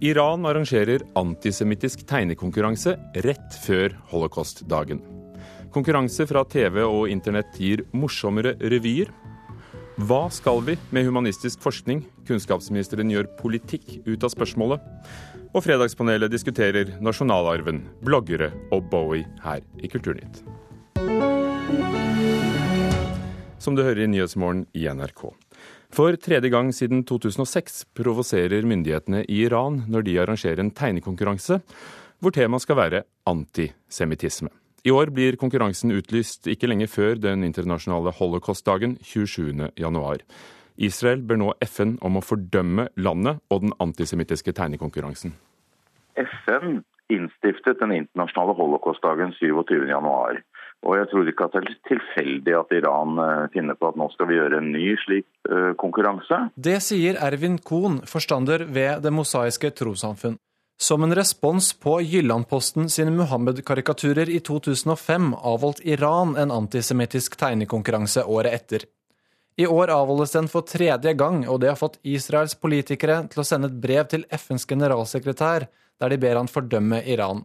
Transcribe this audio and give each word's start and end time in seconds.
Iran 0.00 0.46
arrangerer 0.46 1.02
antisemittisk 1.18 2.04
tegnekonkurranse 2.06 2.92
rett 3.24 3.54
før 3.64 3.96
holocaustdagen. 4.12 5.00
Konkurranse 5.74 6.22
fra 6.30 6.44
TV 6.46 6.84
og 6.84 7.08
internett 7.10 7.58
gir 7.58 7.82
morsommere 7.90 8.52
revyer. 8.62 9.10
Hva 9.98 10.28
skal 10.30 10.62
vi 10.62 10.76
med 10.94 11.08
humanistisk 11.08 11.58
forskning? 11.66 12.04
Kunnskapsministeren 12.28 13.10
gjør 13.10 13.26
politikk 13.40 13.96
ut 14.06 14.22
av 14.22 14.30
spørsmålet. 14.30 14.86
Og 15.50 15.66
Fredagspanelet 15.66 16.30
diskuterer 16.30 16.94
nasjonalarven, 17.02 17.82
bloggere 18.06 18.52
og 18.70 18.86
Bowie 18.92 19.26
her 19.42 19.66
i 19.82 19.90
Kulturnytt. 19.90 20.44
Som 23.58 23.74
du 23.74 23.82
hører 23.82 24.06
i 24.06 24.12
Nyhetsmorgen 24.14 24.68
i 24.78 24.86
NRK. 24.86 25.26
For 25.94 26.16
tredje 26.20 26.50
gang 26.52 26.68
siden 26.74 27.00
2006 27.08 27.86
provoserer 27.96 28.66
myndighetene 28.68 29.22
i 29.24 29.40
Iran 29.46 29.82
når 29.88 30.04
de 30.04 30.18
arrangerer 30.20 30.60
en 30.60 30.70
tegnekonkurranse 30.70 31.60
hvor 32.20 32.34
temaet 32.34 32.64
skal 32.64 32.76
være 32.76 33.02
antisemittisme. 33.26 34.50
I 34.84 34.92
år 34.94 35.10
blir 35.14 35.36
konkurransen 35.40 35.92
utlyst 35.92 36.46
ikke 36.50 36.68
lenge 36.70 36.86
før 36.86 37.18
den 37.18 37.42
internasjonale 37.44 38.12
holocaustdagen 38.14 38.98
27.1. 39.02 40.22
Israel 40.78 41.24
ber 41.26 41.40
nå 41.40 41.50
FN 41.66 41.96
om 42.04 42.20
å 42.20 42.22
fordømme 42.22 42.88
landet 42.96 43.40
og 43.50 43.64
den 43.64 43.74
antisemittiske 43.82 44.54
tegnekonkurransen. 44.54 45.34
FN 46.18 46.82
innstiftet 47.10 47.80
den 47.80 47.96
internasjonale 47.96 48.54
holocaustdagen 48.58 49.34
27.1. 49.40 50.42
Og 50.86 50.94
jeg 50.94 51.08
tror 51.10 51.28
ikke 51.30 51.46
at 51.48 51.56
det 51.56 51.60
er 51.60 51.78
tilfeldig 51.90 52.54
at 52.54 52.74
Iran 52.76 53.18
eh, 53.22 53.46
finner 53.54 53.78
på 53.78 53.90
at 53.90 53.96
nå 53.98 54.06
skal 54.12 54.28
vi 54.30 54.36
gjøre 54.38 54.60
en 54.60 54.68
ny 54.72 54.92
slik 55.02 55.26
uh, 55.50 55.72
konkurranse. 55.80 56.44
Det 56.54 56.78
sier 56.84 57.18
Ervin 57.18 57.58
Kohn, 57.58 57.98
forstander 58.06 58.62
ved 58.64 59.02
Det 59.02 59.12
mosaiske 59.12 59.72
trossamfunn. 59.74 60.38
Som 60.78 61.02
en 61.02 61.14
respons 61.18 61.72
på 61.82 61.96
Jyllandposten 62.06 62.86
sine 62.88 63.10
Muhammed-karikaturer 63.10 64.30
i 64.30 64.38
2005 64.46 65.32
avholdt 65.34 65.82
Iran 65.82 66.36
en 66.38 66.54
antisemittisk 66.54 67.34
tegnekonkurranse 67.40 68.22
året 68.22 68.54
etter. 68.54 68.86
I 69.58 69.66
år 69.66 69.90
avholdes 69.90 70.36
den 70.36 70.46
for 70.46 70.62
tredje 70.62 71.12
gang, 71.18 71.42
og 71.50 71.58
det 71.60 71.72
har 71.72 71.80
fått 71.80 71.98
Israels 72.06 72.54
politikere 72.54 73.24
til 73.26 73.42
å 73.42 73.46
sende 73.48 73.66
et 73.66 73.80
brev 73.82 74.06
til 74.06 74.22
FNs 74.30 74.68
generalsekretær 74.70 75.66
der 75.98 76.14
de 76.14 76.18
ber 76.22 76.38
han 76.38 76.50
fordømme 76.50 77.02
Iran. 77.10 77.42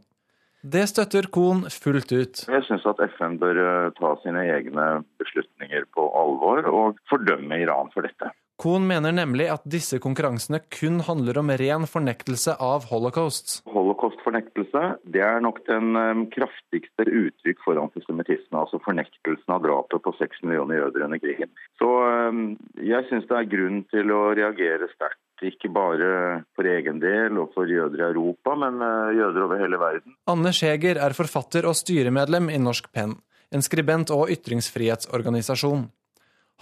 Det 0.64 0.86
støtter 0.88 1.26
Kohn 1.36 1.66
fullt 1.68 2.12
ut. 2.16 2.42
Jeg 2.48 2.64
syns 2.64 2.86
at 2.88 3.02
FN 3.18 3.36
bør 3.42 3.58
eh, 3.60 3.90
ta 3.98 4.14
sine 4.24 4.46
egne 4.48 4.86
beslutninger 5.20 5.90
på 5.92 6.06
alvor 6.16 6.70
og 6.72 7.02
fordømme 7.12 7.58
Iran 7.66 7.92
for 7.92 8.08
dette. 8.08 8.32
Kohn 8.64 8.86
mener 8.88 9.12
nemlig 9.12 9.50
at 9.52 9.66
disse 9.68 9.98
konkurransene 10.00 10.62
kun 10.72 11.02
handler 11.04 11.42
om 11.42 11.52
ren 11.60 11.84
fornektelse 11.90 12.56
av 12.64 12.86
holocaust. 12.94 13.58
Holocaust-fornektelse 13.74 14.84
det 15.12 15.26
er 15.26 15.44
nok 15.44 15.60
den 15.68 15.98
um, 16.00 16.24
kraftigste 16.32 17.10
uttrykk 17.10 17.60
for 17.66 17.82
antisemittisme. 17.82 18.56
Altså 18.62 18.80
fornektelsen 18.86 19.58
av 19.58 19.66
drapet 19.66 20.06
på 20.06 20.16
seks 20.16 20.40
millioner 20.46 20.80
jøder 20.80 21.10
under 21.10 21.20
krigen. 21.20 21.52
Så 21.82 21.92
um, 21.92 22.54
jeg 22.80 23.04
syns 23.10 23.28
det 23.28 23.42
er 23.42 23.52
grunn 23.52 23.84
til 23.92 24.16
å 24.16 24.24
reagere 24.32 24.88
sterkt 24.94 25.20
ikke 25.48 25.72
bare 25.74 26.10
for 26.56 26.68
egen 26.70 27.00
del 27.02 27.40
og 27.42 27.54
for 27.56 27.70
jøder 27.70 28.02
i 28.02 28.08
Europa, 28.12 28.56
men 28.60 28.80
eh, 28.84 29.16
jøder 29.20 29.46
over 29.48 29.62
hele 29.62 29.80
verden. 29.82 30.16
Anne 30.32 30.54
Skjeger 30.56 31.00
er 31.02 31.18
forfatter 31.18 31.68
og 31.70 31.78
styremedlem 31.80 32.52
i 32.54 32.60
Norsk 32.62 32.92
Penn, 32.94 33.18
en 33.54 33.66
skribent 33.66 34.14
og 34.16 34.32
ytringsfrihetsorganisasjon. 34.34 35.88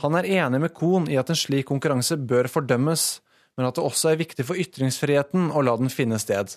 Han 0.02 0.18
er 0.18 0.30
enig 0.40 0.62
med 0.64 0.74
Kohn 0.74 1.10
i 1.12 1.20
at 1.20 1.30
en 1.30 1.38
slik 1.38 1.68
konkurranse 1.70 2.18
bør 2.18 2.50
fordømmes, 2.52 3.22
men 3.58 3.68
at 3.68 3.78
det 3.78 3.84
også 3.86 4.14
er 4.14 4.22
viktig 4.22 4.46
for 4.48 4.60
ytringsfriheten 4.60 5.52
å 5.52 5.64
la 5.66 5.76
den 5.80 5.92
finne 5.94 6.20
sted. 6.22 6.56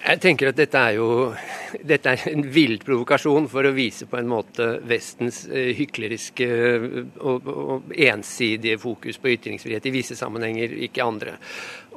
Jeg 0.00 0.16
tenker 0.22 0.48
at 0.48 0.56
dette 0.56 0.80
er 0.80 0.94
jo 0.96 1.06
dette 1.86 2.12
er 2.14 2.22
en 2.30 2.46
vill 2.50 2.78
provokasjon 2.80 3.44
for 3.52 3.66
å 3.68 3.72
vise 3.76 4.06
på 4.08 4.16
en 4.16 4.30
måte 4.30 4.66
Vestens 4.88 5.42
eh, 5.46 5.74
hykleriske 5.76 6.46
eh, 6.46 6.86
og, 7.20 7.50
og, 7.50 7.90
ensidige 7.92 8.78
fokus 8.80 9.20
på 9.20 9.34
ytringsfrihet 9.34 9.86
i 9.86 9.92
visse 9.94 10.16
sammenhenger, 10.16 10.72
ikke 10.88 11.04
andre. 11.04 11.36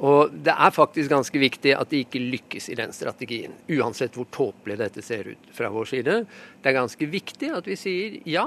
Og 0.04 0.34
Det 0.44 0.52
er 0.52 0.74
faktisk 0.74 1.10
ganske 1.10 1.40
viktig 1.40 1.72
at 1.78 1.90
de 1.90 2.02
ikke 2.04 2.22
lykkes 2.22 2.68
i 2.74 2.78
den 2.78 2.92
strategien, 2.92 3.56
uansett 3.72 4.18
hvor 4.18 4.28
tåpelig 4.34 4.76
dette 4.82 5.04
ser 5.04 5.32
ut 5.32 5.48
fra 5.56 5.72
vår 5.72 5.88
side. 5.94 6.18
Det 6.60 6.70
er 6.70 6.76
ganske 6.76 7.08
viktig 7.08 7.54
at 7.56 7.72
vi 7.72 7.78
sier 7.80 8.20
ja, 8.28 8.46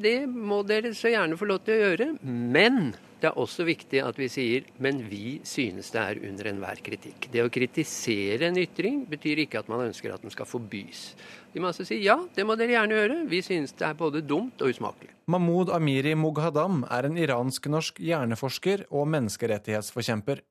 det 0.00 0.22
må 0.32 0.62
dere 0.64 0.94
så 0.96 1.12
gjerne 1.12 1.36
få 1.36 1.50
lov 1.50 1.60
til 1.66 1.76
å 1.76 1.84
gjøre, 1.84 2.10
men 2.24 2.96
det 3.18 3.30
er 3.30 3.38
også 3.40 3.64
viktig 3.66 4.00
at 4.04 4.18
vi 4.18 4.28
sier 4.30 4.66
men 4.82 5.00
vi 5.10 5.38
synes 5.46 5.90
det 5.94 6.00
er 6.00 6.20
under 6.28 6.50
enhver 6.52 6.82
kritikk. 6.84 7.26
Det 7.32 7.42
å 7.42 7.50
kritisere 7.50 8.46
en 8.46 8.60
ytring 8.60 9.02
betyr 9.10 9.42
ikke 9.44 9.62
at 9.62 9.70
man 9.70 9.88
ønsker 9.88 10.14
at 10.14 10.22
den 10.22 10.34
skal 10.34 10.46
forbys. 10.46 11.12
Vi 11.52 11.62
må 11.62 11.72
altså 11.72 11.86
si 11.88 11.98
ja, 12.04 12.18
det 12.34 12.46
må 12.46 12.54
dere 12.58 12.76
gjerne 12.76 13.00
gjøre. 13.00 13.18
Vi 13.30 13.42
synes 13.42 13.74
det 13.78 13.88
er 13.88 13.98
både 13.98 14.22
dumt 14.22 14.62
og 14.62 14.70
usmakelig. 14.70 15.10
Mahmoud 15.28 15.72
Amiri 15.74 16.14
Mughadam 16.18 16.84
er 16.86 17.08
en 17.08 17.18
iransk-norsk 17.18 17.98
hjerneforsker 18.00 18.86
og 18.88 19.10
menneskerettighetsforkjemper. 19.16 20.44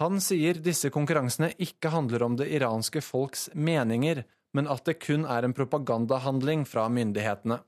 Han 0.00 0.20
sier 0.24 0.60
disse 0.64 0.88
konkurransene 0.92 1.50
ikke 1.60 1.90
handler 1.92 2.24
om 2.24 2.36
det 2.40 2.48
iranske 2.52 3.02
folks 3.04 3.48
meninger, 3.52 4.22
men 4.56 4.68
at 4.68 4.84
det 4.88 5.00
kun 5.04 5.24
er 5.28 5.44
en 5.44 5.56
propagandahandling 5.56 6.64
fra 6.68 6.86
myndighetene. 6.92 7.60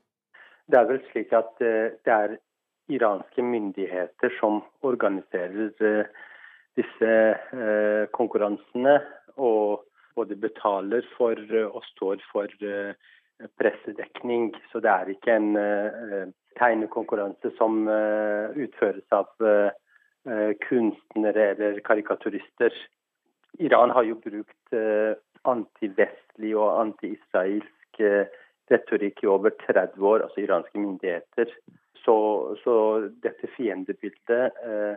Det 0.65 0.79
er 0.79 0.87
vel 0.89 1.01
slik 1.11 1.33
at 1.37 1.61
eh, 1.61 1.93
det 2.05 2.13
er 2.13 2.37
iranske 2.87 3.43
myndigheter 3.43 4.33
som 4.39 4.61
organiserer 4.85 5.71
eh, 5.81 6.05
disse 6.77 7.11
eh, 7.35 8.05
konkurransene, 8.13 8.99
og 9.35 9.85
både 10.15 10.37
betaler 10.39 11.05
for 11.17 11.39
eh, 11.39 11.67
og 11.67 11.83
står 11.93 12.23
for 12.31 12.51
pressedekning. 13.59 14.53
Så 14.71 14.79
det 14.79 14.91
er 14.91 15.09
ikke 15.11 15.33
en 15.35 15.49
tegnekonkurranse 16.55 17.49
som 17.57 17.81
utføres 17.83 19.11
av 19.11 19.27
kunstnere 20.63 21.49
eller 21.49 21.81
karikaturister. 21.83 22.71
Iran 23.59 23.91
har 23.91 24.07
jo 24.07 24.15
brukt 24.23 24.77
antivestlig 25.51 26.53
og 26.55 26.79
anti-israelsk 26.85 27.99
retorikk 28.71 29.19
i 29.25 29.31
over 29.35 29.51
30 29.67 29.99
år, 29.99 30.23
altså 30.29 30.45
iranske 30.45 30.79
myndigheter. 30.79 31.51
Så, 32.05 32.15
så 32.63 32.75
dette 33.23 33.49
fiendebildet 33.55 34.51
eh, 34.65 34.95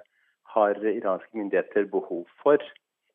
har 0.54 0.80
iranske 0.84 1.38
myndigheter 1.38 1.88
behov 1.92 2.26
for. 2.42 2.62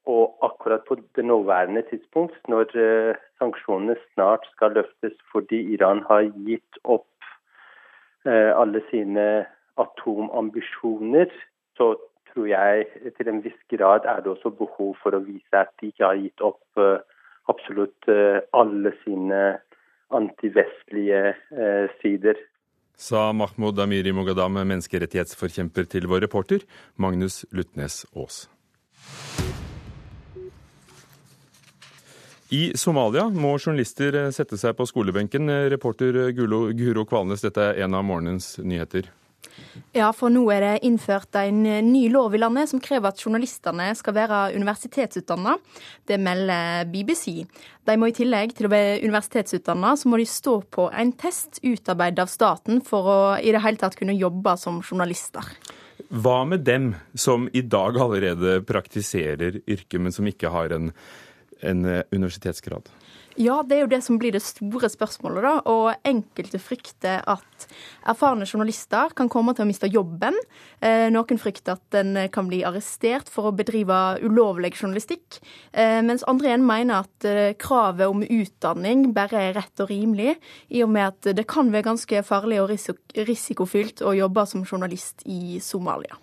Og 0.05 0.37
akkurat 0.43 0.83
på 0.87 0.97
det 1.15 1.25
nåværende 1.25 1.83
tidspunkt, 1.89 2.39
når 2.47 2.73
eh, 2.75 3.15
sanksjonene 3.39 3.95
snart 4.13 4.47
skal 4.51 4.73
løftes 4.79 5.15
fordi 5.31 5.61
Iran 5.75 6.03
har 6.09 6.25
gitt 6.47 6.79
opp 6.83 7.29
eh, 8.25 8.51
alle 8.51 8.81
sine 8.89 9.45
atomambisjoner, 9.77 11.31
så 11.77 11.95
tror 12.33 12.45
jeg 12.49 12.85
til 13.17 13.29
en 13.29 13.43
viss 13.45 13.61
grad 13.71 14.05
er 14.09 14.19
det 14.21 14.33
også 14.33 14.49
behov 14.49 14.95
for 15.03 15.15
å 15.15 15.23
vise 15.23 15.57
at 15.57 15.71
de 15.81 15.91
ikke 15.91 16.05
har 16.05 16.19
gitt 16.19 16.41
opp 16.41 16.81
eh, 16.81 16.99
absolutt 17.51 18.09
eh, 18.11 18.41
alle 18.53 18.93
sine 19.03 19.43
antivestlige 20.13 21.21
eh, 21.33 21.85
sider 22.01 22.37
sa 22.97 23.31
Mahmoud 23.33 23.79
Amiri 23.79 24.13
Mogadam, 24.15 24.59
menneskerettighetsforkjemper, 24.61 25.87
til 25.89 26.07
vår 26.11 26.25
reporter 26.27 26.65
Magnus 26.95 27.43
Lutnes 27.51 28.03
Aas. 28.13 28.45
I 32.53 32.69
Somalia 32.77 33.25
må 33.33 33.55
journalister 33.57 34.13
sette 34.35 34.59
seg 34.61 34.75
på 34.77 34.85
skolebenken. 34.85 35.49
Reporter 35.73 36.29
Guro 36.37 37.06
Kvalnes, 37.09 37.41
dette 37.41 37.71
er 37.71 37.81
en 37.81 37.97
av 37.97 38.06
morgenens 38.06 38.59
nyheter. 38.62 39.09
Ja, 39.94 40.07
for 40.16 40.34
nå 40.34 40.42
er 40.54 40.63
det 40.63 40.86
innført 40.88 41.36
en 41.38 41.62
ny 41.63 42.07
lov 42.10 42.34
i 42.34 42.40
landet 42.42 42.72
som 42.72 42.81
krever 42.81 43.12
at 43.12 43.22
journalistene 43.22 43.92
skal 43.98 44.16
være 44.16 44.40
universitetsutdanna. 44.56 45.54
Det 46.10 46.18
melder 46.22 46.88
BBC. 46.90 47.44
De 47.86 47.98
må 48.00 48.10
i 48.10 48.16
tillegg 48.18 48.56
til 48.57 48.69
å 48.69 48.74
være 48.74 49.04
universitetsutdanna, 49.04 49.94
så 50.00 50.10
må 50.10 50.18
de 50.22 50.25
stå 50.30 50.56
på 50.74 50.88
en 50.90 51.13
test 51.19 51.62
utarbeidet 51.62 52.25
av 52.25 52.31
staten 52.31 52.81
for 52.86 53.12
å 53.12 53.19
i 53.38 53.54
det 53.54 53.62
hele 53.62 53.81
tatt 53.81 53.98
kunne 54.00 54.18
jobbe 54.18 54.56
som 54.62 54.81
journalister. 54.81 55.45
Hva 56.10 56.42
med 56.50 56.66
dem 56.66 56.94
som 57.13 57.45
i 57.54 57.62
dag 57.62 57.98
allerede 58.01 58.60
praktiserer 58.66 59.62
yrket, 59.62 60.00
men 60.01 60.13
som 60.16 60.28
ikke 60.30 60.51
har 60.54 60.74
en, 60.74 60.92
en 61.62 61.86
universitetsgrad? 62.13 62.90
Ja, 63.39 63.62
det 63.65 63.75
er 63.75 63.81
jo 63.83 63.89
det 63.89 64.01
som 64.06 64.19
blir 64.21 64.33
det 64.35 64.44
store 64.45 64.89
spørsmålet, 64.91 65.41
da. 65.45 65.53
Og 65.69 66.06
enkelte 66.06 66.59
frykter 66.62 67.24
at 67.30 67.65
erfarne 68.09 68.45
journalister 68.45 69.13
kan 69.18 69.30
komme 69.31 69.56
til 69.56 69.65
å 69.65 69.69
miste 69.69 69.89
jobben. 69.89 70.38
Eh, 70.83 71.07
noen 71.13 71.41
frykter 71.41 71.80
at 71.80 71.97
en 71.97 72.19
kan 72.33 72.50
bli 72.50 72.62
arrestert 72.68 73.31
for 73.33 73.50
å 73.50 73.56
bedrive 73.56 74.19
ulovlig 74.21 74.75
journalistikk. 74.75 75.39
Eh, 75.71 76.01
mens 76.06 76.25
andre 76.30 76.51
igjen 76.51 76.68
mener 76.68 77.07
at 77.07 77.30
eh, 77.30 77.56
kravet 77.57 78.12
om 78.12 78.21
utdanning 78.21 79.09
bare 79.18 79.47
er 79.50 79.57
rett 79.57 79.83
og 79.83 79.89
rimelig, 79.89 80.38
i 80.69 80.85
og 80.85 80.94
med 80.94 81.09
at 81.09 81.33
det 81.33 81.47
kan 81.50 81.74
være 81.74 81.89
ganske 81.89 82.24
farlig 82.27 82.62
og 82.62 82.75
risikofylt 83.18 84.06
å 84.06 84.13
jobbe 84.18 84.45
som 84.50 84.65
journalist 84.68 85.25
i 85.25 85.57
Somalia. 85.63 86.21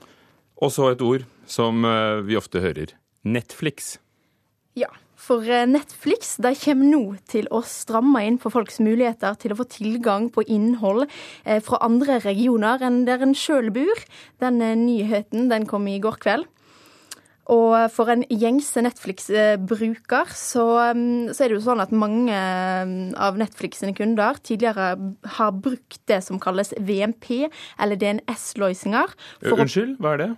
Og 0.63 0.71
så 0.75 0.93
et 0.93 1.03
ord 1.03 1.27
som 1.49 1.83
vi 2.27 2.37
ofte 2.37 2.61
hører. 2.63 2.93
Netflix. 3.25 3.97
Ja, 4.79 4.93
for 5.21 5.47
eh, 5.47 5.67
Netflix 5.69 6.37
de 6.43 6.55
kommer 6.59 6.89
nå 6.91 7.03
til 7.31 7.49
å 7.53 7.63
stramme 7.67 8.23
inn 8.27 8.39
på 8.41 8.53
folks 8.53 8.81
muligheter 8.83 9.37
til 9.41 9.55
å 9.55 9.59
få 9.61 9.67
tilgang 9.71 10.31
på 10.33 10.45
innhold 10.49 11.07
eh, 11.45 11.61
fra 11.65 11.81
andre 11.87 12.21
regioner 12.25 12.83
enn 12.87 13.05
der 13.09 13.27
en 13.27 13.37
sjøl 13.37 13.71
bor. 13.75 14.07
Den 14.43 14.63
eh, 14.65 14.79
nyheten 14.79 15.51
den 15.53 15.69
kom 15.71 15.89
i 15.91 16.01
går 16.03 16.19
kveld. 16.25 16.49
Og 17.51 17.73
for 17.91 18.13
en 18.13 18.23
gjengse 18.31 18.79
Netflix-bruker 18.85 20.29
så, 20.39 20.65
mm, 20.95 21.33
så, 21.33 21.43
er 21.43 21.51
det 21.51 21.57
jo 21.57 21.65
sånn 21.65 21.83
at 21.83 21.91
mange 21.91 22.37
mm, 22.37 22.93
av 23.19 23.41
Netflix 23.41 23.83
sine 23.83 23.95
kunder 23.97 24.39
tidligere 24.47 24.93
har 25.39 25.57
brukt 25.59 25.99
det 26.07 26.21
som 26.23 26.39
kalles 26.43 26.71
VMP, 26.79 27.49
eller 27.83 27.99
DNS-løsninger. 27.99 29.17
Unnskyld, 29.51 29.97
hva 29.99 30.15
er 30.15 30.23
det? 30.23 30.31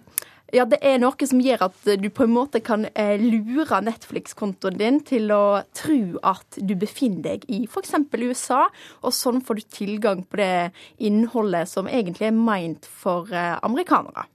Ja, 0.53 0.67
det 0.69 0.83
er 0.85 0.99
noe 1.01 1.25
som 1.25 1.41
gjør 1.41 1.63
at 1.71 1.87
du 1.97 2.11
på 2.13 2.27
en 2.27 2.35
måte 2.35 2.61
kan 2.61 2.83
eh, 2.93 3.15
lure 3.17 3.79
Netflix-kontoen 3.87 4.77
din 4.77 4.99
til 5.09 5.33
å 5.33 5.63
tro 5.73 6.19
at 6.29 6.59
du 6.61 6.75
befinner 6.77 7.23
deg 7.25 7.47
i 7.49 7.63
f.eks. 7.65 7.95
USA, 8.21 8.67
og 9.01 9.17
sånn 9.17 9.41
får 9.41 9.63
du 9.63 9.71
tilgang 9.79 10.21
på 10.29 10.43
det 10.43 10.69
innholdet 11.01 11.73
som 11.73 11.89
egentlig 11.89 12.29
er 12.29 12.37
meint 12.37 12.85
for 12.85 13.33
eh, 13.33 13.57
amerikanere. 13.65 14.27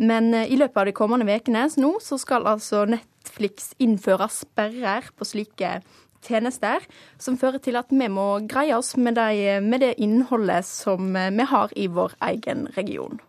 Men 0.00 0.32
eh, 0.32 0.48
i 0.48 0.56
løpet 0.56 0.80
av 0.80 0.88
de 0.88 0.96
kommende 0.96 1.28
ukene 1.28 1.68
nå 1.76 1.92
så 2.00 2.16
skal 2.16 2.48
altså 2.48 2.86
Netflix 2.88 3.74
innføre 3.76 4.32
sperrer 4.32 5.12
på 5.12 5.28
slike 5.28 5.82
tjenester, 6.24 6.88
som 7.20 7.36
fører 7.36 7.60
til 7.60 7.76
at 7.76 7.92
vi 7.92 8.08
må 8.08 8.30
greie 8.48 8.80
oss 8.80 8.96
med, 8.96 9.20
de, 9.20 9.60
med 9.60 9.84
det 9.84 9.98
innholdet 10.00 10.64
som 10.64 11.12
vi 11.12 11.52
har 11.52 11.76
i 11.76 11.92
vår 11.92 12.16
egen 12.32 12.70
region. 12.80 13.20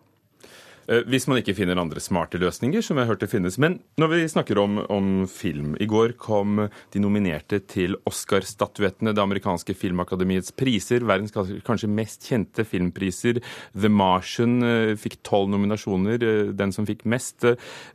Eh, 0.90 1.04
hvis 1.06 1.28
man 1.30 1.38
ikke 1.38 1.54
finner 1.54 1.78
andre 1.78 2.02
smarte 2.02 2.40
løsninger, 2.40 2.82
som 2.82 2.98
jeg 2.98 3.06
har 3.06 3.12
hørt 3.12 3.22
det 3.22 3.30
finnes. 3.30 3.58
Men 3.62 3.78
når 4.00 4.10
vi 4.12 4.20
snakker 4.32 4.58
om, 4.58 4.80
om 4.90 5.10
film 5.30 5.76
I 5.80 5.86
går 5.90 6.16
kom 6.20 6.64
de 6.66 7.02
nominerte 7.02 7.60
til 7.70 7.94
Oscar-statuettene, 8.10 9.14
det 9.14 9.22
amerikanske 9.22 9.76
filmakademiets 9.78 10.54
priser. 10.58 11.06
Verdens 11.06 11.34
kanskje 11.34 11.90
mest 11.90 12.26
kjente 12.26 12.66
filmpriser. 12.66 13.38
The 13.76 13.92
Martian 13.92 14.58
eh, 14.66 14.96
fikk 14.98 15.20
tolv 15.26 15.52
nominasjoner, 15.54 16.18
eh, 16.18 16.50
den 16.58 16.74
som 16.74 16.88
fikk 16.88 17.06
mest. 17.08 17.46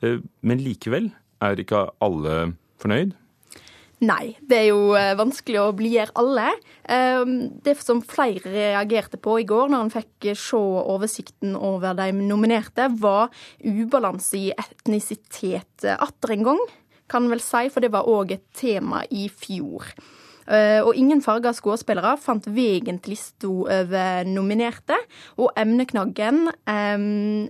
Men 0.01 0.61
likevel 0.63 1.09
er 1.43 1.59
ikke 1.61 1.87
alle 2.03 2.55
fornøyd. 2.81 3.13
Nei, 4.03 4.35
det 4.43 4.57
er 4.57 4.65
jo 4.73 4.95
eh, 4.99 5.13
vanskelig 5.15 5.61
å 5.61 5.73
blidgjøre 5.77 6.15
alle. 6.19 6.49
Ehm, 6.91 7.35
det 7.63 7.77
som 7.79 8.01
flere 8.03 8.51
reagerte 8.51 9.15
på 9.21 9.37
i 9.39 9.45
går, 9.47 9.71
når 9.71 9.85
en 9.85 9.93
fikk 9.93 10.27
se 10.35 10.59
oversikten 10.59 11.55
over 11.55 11.95
de 11.95 12.09
nominerte, 12.17 12.89
var 12.99 13.31
ubalanse 13.63 14.35
i 14.41 14.51
etnisitet 14.51 15.87
atter 15.95 16.35
en 16.35 16.45
gang, 16.49 16.61
kan 17.07 17.23
en 17.23 17.31
vel 17.31 17.43
si, 17.43 17.69
for 17.71 17.85
det 17.85 17.93
var 17.93 18.09
òg 18.09 18.35
et 18.35 18.45
tema 18.57 19.05
i 19.13 19.29
fjor. 19.31 19.87
Eh, 20.45 20.81
og 20.83 20.93
ingen 20.99 21.23
farga 21.25 21.53
skuespillere 21.55 22.17
fant 22.21 22.45
veien 22.53 22.99
til 22.99 23.15
lista 23.15 23.49
over 23.49 24.27
nominerte, 24.29 24.97
og 25.41 25.55
emneknaggen 25.57 26.49
um, 26.69 27.47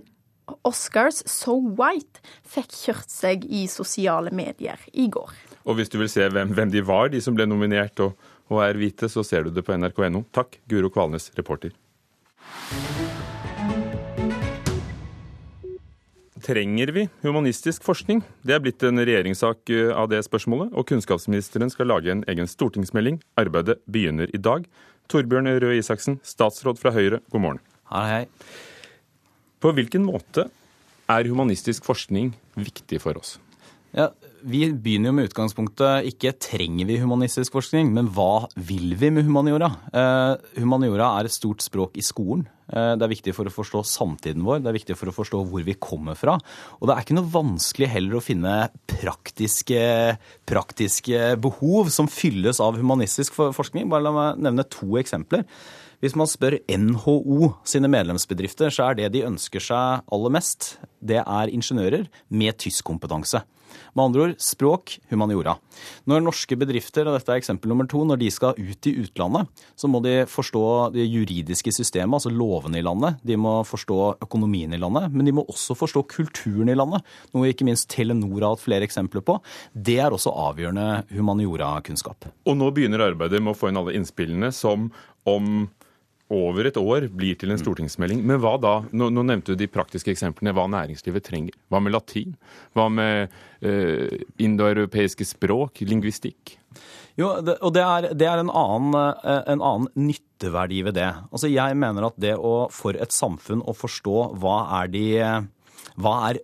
Oscars 0.64 1.20
So 1.28 1.58
White 1.58 2.22
fikk 2.46 2.72
kjørt 2.72 3.12
seg 3.12 3.44
i 3.50 3.66
sosiale 3.70 4.32
medier 4.32 4.80
i 4.94 5.10
går. 5.12 5.34
Og 5.66 5.80
hvis 5.80 5.90
du 5.90 5.98
vil 5.98 6.10
se 6.10 6.22
hvem, 6.30 6.52
hvem 6.54 6.70
de 6.70 6.82
var, 6.86 7.10
de 7.10 7.20
som 7.22 7.34
ble 7.34 7.46
nominert 7.48 7.98
og, 8.04 8.14
og 8.46 8.62
er 8.62 8.78
hvite, 8.78 9.10
så 9.10 9.24
ser 9.26 9.46
du 9.46 9.50
det 9.50 9.64
på 9.66 9.74
nrk.no. 9.74 10.22
Takk, 10.34 10.60
Guro 10.70 10.92
Kvalnes, 10.94 11.32
reporter. 11.34 11.74
Trenger 16.46 16.92
vi 16.94 17.02
humanistisk 17.24 17.82
forskning? 17.82 18.20
Det 18.46 18.54
er 18.54 18.60
blitt 18.62 18.84
en 18.86 19.02
regjeringssak 19.02 19.72
eh, 19.74 19.90
av 19.90 20.06
det 20.12 20.20
spørsmålet, 20.22 20.70
og 20.70 20.86
kunnskapsministeren 20.86 21.72
skal 21.74 21.90
lage 21.90 22.12
en 22.14 22.22
egen 22.30 22.46
stortingsmelding. 22.46 23.18
Arbeidet 23.40 23.80
begynner 23.90 24.30
i 24.30 24.38
dag. 24.38 24.68
Torbjørn 25.10 25.50
Røe 25.64 25.80
Isaksen, 25.80 26.20
statsråd 26.22 26.78
fra 26.78 26.92
Høyre, 26.94 27.18
god 27.34 27.42
morgen. 27.42 27.60
Hei, 27.90 28.04
hei. 28.12 28.22
På 29.58 29.74
hvilken 29.74 30.06
måte 30.06 30.46
er 31.10 31.26
humanistisk 31.26 31.88
forskning 31.88 32.30
viktig 32.54 33.02
for 33.02 33.18
oss? 33.18 33.40
Ja, 33.96 34.12
vi 34.46 34.60
begynner 34.70 35.10
jo 35.10 35.16
med 35.16 35.28
utgangspunktet 35.28 36.06
ikke 36.12 36.34
trenger 36.38 36.86
vi 36.86 37.00
humanistisk 37.02 37.54
forskning, 37.56 37.88
men 37.94 38.10
hva 38.14 38.46
vil 38.54 38.94
vi 38.98 39.10
med 39.10 39.26
humaniora? 39.26 39.72
Eh, 39.90 40.60
humaniora 40.62 41.08
er 41.18 41.26
et 41.26 41.34
stort 41.34 41.64
språk 41.64 41.98
i 41.98 42.04
skolen. 42.06 42.44
Eh, 42.70 42.92
det 42.94 43.02
er 43.02 43.10
viktig 43.10 43.34
for 43.34 43.48
å 43.48 43.54
forstå 43.54 43.82
samtiden 43.90 44.44
vår, 44.46 44.60
det 44.62 44.70
er 44.70 44.78
viktig 44.78 44.96
for 44.98 45.10
å 45.10 45.16
forstå 45.16 45.40
hvor 45.50 45.66
vi 45.66 45.74
kommer 45.74 46.18
fra. 46.18 46.36
Og 46.78 46.86
det 46.86 46.94
er 46.94 47.02
ikke 47.02 47.16
noe 47.18 47.32
vanskelig 47.32 47.90
heller 47.90 48.18
å 48.18 48.22
finne 48.22 48.54
praktiske, 48.90 49.82
praktiske 50.46 51.32
behov 51.42 51.90
som 51.94 52.10
fylles 52.10 52.62
av 52.62 52.78
humanistisk 52.78 53.34
forskning. 53.34 53.90
Bare 53.90 54.06
la 54.06 54.14
meg 54.14 54.46
nevne 54.46 54.68
to 54.70 54.94
eksempler. 55.02 55.42
Hvis 56.04 56.14
man 56.14 56.28
spør 56.28 56.58
NHO 56.70 57.50
sine 57.66 57.90
medlemsbedrifter, 57.90 58.70
så 58.70 58.90
er 58.90 58.98
det 58.98 59.12
de 59.14 59.26
ønsker 59.26 59.64
seg 59.64 60.06
aller 60.12 60.38
mest, 60.38 60.76
det 61.00 61.22
er 61.24 61.50
ingeniører 61.50 62.06
med 62.30 62.58
tyskkompetanse. 62.62 63.42
Med 63.96 64.04
andre 64.04 64.24
ord 64.26 64.34
språk, 64.42 64.96
humaniora. 65.10 65.56
Når 66.08 66.24
norske 66.24 66.58
bedrifter, 66.58 67.08
og 67.08 67.16
dette 67.16 67.32
er 67.32 67.40
eksempel 67.40 67.70
nummer 67.72 67.88
to, 67.90 68.02
når 68.06 68.20
de 68.20 68.30
skal 68.32 68.58
ut 68.58 68.88
i 68.88 68.94
utlandet, 69.02 69.50
så 69.78 69.90
må 69.90 70.00
de 70.04 70.18
forstå 70.30 70.64
det 70.96 71.06
juridiske 71.06 71.72
systemet, 71.74 72.18
altså 72.18 72.32
lovene 72.32 72.80
i 72.80 72.84
landet. 72.86 73.20
De 73.26 73.38
må 73.40 73.58
forstå 73.66 74.00
økonomien 74.26 74.72
i 74.76 74.80
landet, 74.80 75.10
men 75.12 75.28
de 75.28 75.34
må 75.36 75.46
også 75.48 75.76
forstå 75.78 76.04
kulturen 76.12 76.72
i 76.72 76.76
landet. 76.78 77.04
Noe 77.34 77.50
ikke 77.52 77.66
minst 77.68 77.90
Telenor 77.92 78.38
har 78.40 78.54
hatt 78.54 78.64
flere 78.64 78.86
eksempler 78.86 79.24
på. 79.26 79.38
Det 79.72 79.98
er 80.02 80.14
også 80.14 80.34
avgjørende 80.46 81.06
humaniora-kunnskap. 81.14 82.30
Og 82.46 82.58
nå 82.58 82.70
begynner 82.74 83.08
arbeidet 83.10 83.42
med 83.42 83.54
å 83.54 83.58
få 83.58 83.70
inn 83.70 83.80
alle 83.80 83.96
innspillene 83.98 84.52
som 84.54 84.90
om 85.26 85.66
over 86.32 86.66
et 86.66 86.78
år 86.80 87.06
blir 87.14 87.38
til 87.38 87.52
en 87.54 87.60
stortingsmelding. 87.60 88.22
Men 88.26 88.40
hva 88.42 88.56
da? 88.58 88.74
Nå, 88.90 89.10
nå, 89.14 89.24
nevnte 89.26 89.54
du 89.54 89.60
de 89.60 89.70
praktiske 89.70 90.10
eksemplene. 90.12 90.54
Hva 90.56 90.66
næringslivet 90.72 91.26
trenger. 91.26 91.56
Hva 91.70 91.80
med 91.82 91.94
latin? 91.94 92.36
Hva 92.74 92.88
med 92.92 93.34
eh, 93.62 94.24
indoeuropeiske 94.42 95.26
språk? 95.28 95.84
Lingvistikk? 95.86 96.56
Jo, 97.16 97.30
det, 97.40 97.56
og 97.64 97.72
det 97.72 97.84
er, 97.84 98.08
det 98.18 98.26
er 98.28 98.42
en, 98.42 98.52
annen, 98.52 98.96
eh, 99.22 99.42
en, 99.54 99.62
annen, 99.62 99.90
nytteverdi 99.96 100.82
ved 100.88 100.98
det. 100.98 101.12
Altså, 101.30 101.50
jeg 101.52 101.78
mener 101.78 102.10
at 102.10 102.18
det 102.20 102.34
å 102.36 102.56
for 102.74 102.98
et 102.98 103.14
samfunn 103.14 103.64
å 103.64 103.76
forstå 103.76 104.32
hva 104.42 104.58
er 104.82 104.90
de 104.92 105.06
hva 105.96 106.16
er 106.28 106.40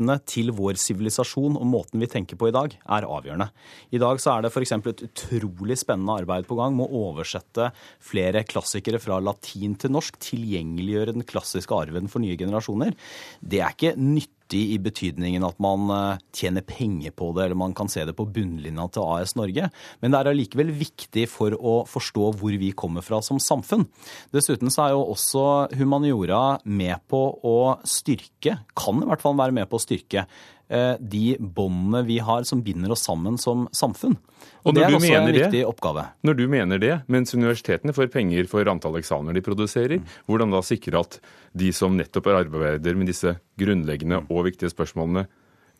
røttene 0.00 0.16
til 0.26 0.50
vår 0.56 0.78
sivilisasjon 0.80 1.58
og 1.58 1.66
måten 1.66 2.00
vi 2.00 2.08
tenker 2.08 2.36
på 2.36 2.48
i 2.48 2.54
dag, 2.54 2.72
er 2.72 3.06
avgjørende. 3.06 3.50
I 3.92 3.98
dag 3.98 4.20
så 4.20 4.32
er 4.34 4.42
det 4.42 4.52
f.eks. 4.52 4.72
et 4.72 5.04
utrolig 5.04 5.76
spennende 5.78 6.16
arbeid 6.22 6.46
på 6.46 6.56
gang 6.56 6.74
med 6.74 6.88
å 6.88 7.10
oversette 7.10 7.72
flere 8.00 8.44
klassikere 8.44 9.00
fra 9.00 9.20
latin 9.20 9.76
til 9.76 9.92
norsk, 9.92 10.18
tilgjengeliggjøre 10.18 11.14
den 11.14 11.24
klassiske 11.24 11.74
arven 11.74 12.08
for 12.08 12.20
nye 12.20 12.36
generasjoner. 12.36 12.94
Det 13.40 13.60
er 13.60 13.74
ikke 13.76 13.96
nyttig 13.96 14.39
nyttig 14.50 14.74
i 14.74 14.78
betydningen 14.78 15.44
at 15.44 15.58
man 15.58 15.90
eh, 15.90 16.18
tjener 16.34 16.62
penger 16.62 17.10
på 17.12 17.32
det, 17.34 17.44
eller 17.44 17.56
man 17.56 17.74
kan 17.74 17.88
se 17.88 18.04
det 18.04 18.16
på 18.16 18.26
bunnlinja 18.26 18.88
til 18.90 19.02
AS 19.02 19.36
Norge. 19.36 19.70
Men 20.00 20.10
det 20.10 20.18
er 20.18 20.30
allikevel 20.30 20.72
viktig 20.72 21.28
for 21.28 21.54
å 21.54 21.84
forstå 21.86 22.32
hvor 22.38 22.52
vi 22.58 22.72
kommer 22.72 23.02
fra 23.02 23.20
som 23.22 23.38
samfunn. 23.38 23.86
Dessuten 24.32 24.70
så 24.70 24.86
er 24.86 24.94
jo 24.94 25.06
også 25.14 25.76
humaniora 25.76 26.60
med 26.64 26.98
på 27.08 27.38
å 27.42 27.78
styrke, 27.84 28.60
kan 28.74 29.02
i 29.02 29.06
hvert 29.08 29.22
fall 29.22 29.38
være 29.38 29.54
med 29.54 29.68
på 29.70 29.78
å 29.78 29.82
styrke, 29.82 30.26
de 30.70 31.24
båndene 31.40 32.04
vi 32.06 32.20
har 32.22 32.44
som 32.46 32.60
binder 32.62 32.92
oss 32.94 33.02
sammen 33.02 33.38
som 33.42 33.64
samfunn. 33.74 34.14
Og 34.62 34.76
Det 34.76 34.84
er 34.84 34.94
også 34.94 35.12
en 35.16 35.32
viktig 35.32 35.62
oppgave. 35.66 36.04
Når 36.26 36.36
du 36.38 36.44
mener 36.52 36.80
det, 36.80 36.92
mens 37.10 37.34
universitetene 37.34 37.94
får 37.96 38.10
penger 38.12 38.46
for 38.50 38.68
antall 38.70 38.98
eksamener 39.00 39.36
de 39.36 39.42
produserer, 39.44 39.98
mm. 39.98 40.16
hvordan 40.30 40.54
da 40.54 40.62
sikre 40.64 41.02
at 41.02 41.18
de 41.58 41.72
som 41.74 41.96
nettopp 41.98 42.30
arbeider 42.32 42.98
med 42.98 43.10
disse 43.10 43.34
grunnleggende 43.60 44.22
og 44.28 44.46
viktige 44.46 44.72
spørsmålene, 44.72 45.26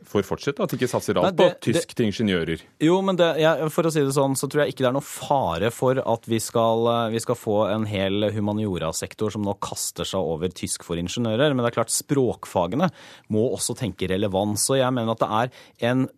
får 0.06 0.24
fortsette? 0.26 0.64
At 0.64 0.72
de 0.72 0.78
ikke 0.78 0.90
satser 0.90 1.18
alt 1.20 1.30
Nei, 1.30 1.34
det, 1.36 1.48
på 1.60 1.70
tysk 1.70 1.92
det, 1.92 1.96
til 1.98 2.08
ingeniører? 2.08 2.64
Jo, 2.84 3.00
men 3.04 3.18
det, 3.20 3.28
ja, 3.42 3.54
for 3.72 3.88
å 3.88 3.92
si 3.94 4.04
det 4.04 4.14
sånn, 4.16 4.36
så 4.38 4.48
tror 4.50 4.64
jeg 4.64 4.74
ikke 4.74 4.84
det 4.84 4.90
er 4.90 4.96
noe 4.96 5.06
fare 5.06 5.72
for 5.74 6.00
at 6.00 6.28
vi 6.30 6.40
skal, 6.42 6.88
vi 7.14 7.22
skal 7.22 7.38
få 7.38 7.58
en 7.70 7.86
hel 7.90 8.30
humaniora-sektor 8.34 9.34
som 9.34 9.44
nå 9.46 9.56
kaster 9.62 10.08
seg 10.08 10.32
over 10.34 10.52
tysk 10.54 10.86
for 10.86 11.00
ingeniører. 11.00 11.54
Men 11.54 11.64
det 11.64 11.72
er 11.72 11.78
klart, 11.80 11.94
språkfagene 11.94 12.90
må 13.34 13.48
også 13.50 13.76
tenke 13.78 14.10
relevans. 14.10 14.68
Og 14.72 14.80
jeg 14.80 14.96
mener 14.96 15.14
at 15.14 15.24
det 15.24 15.30
er 15.40 15.92
en 15.92 16.08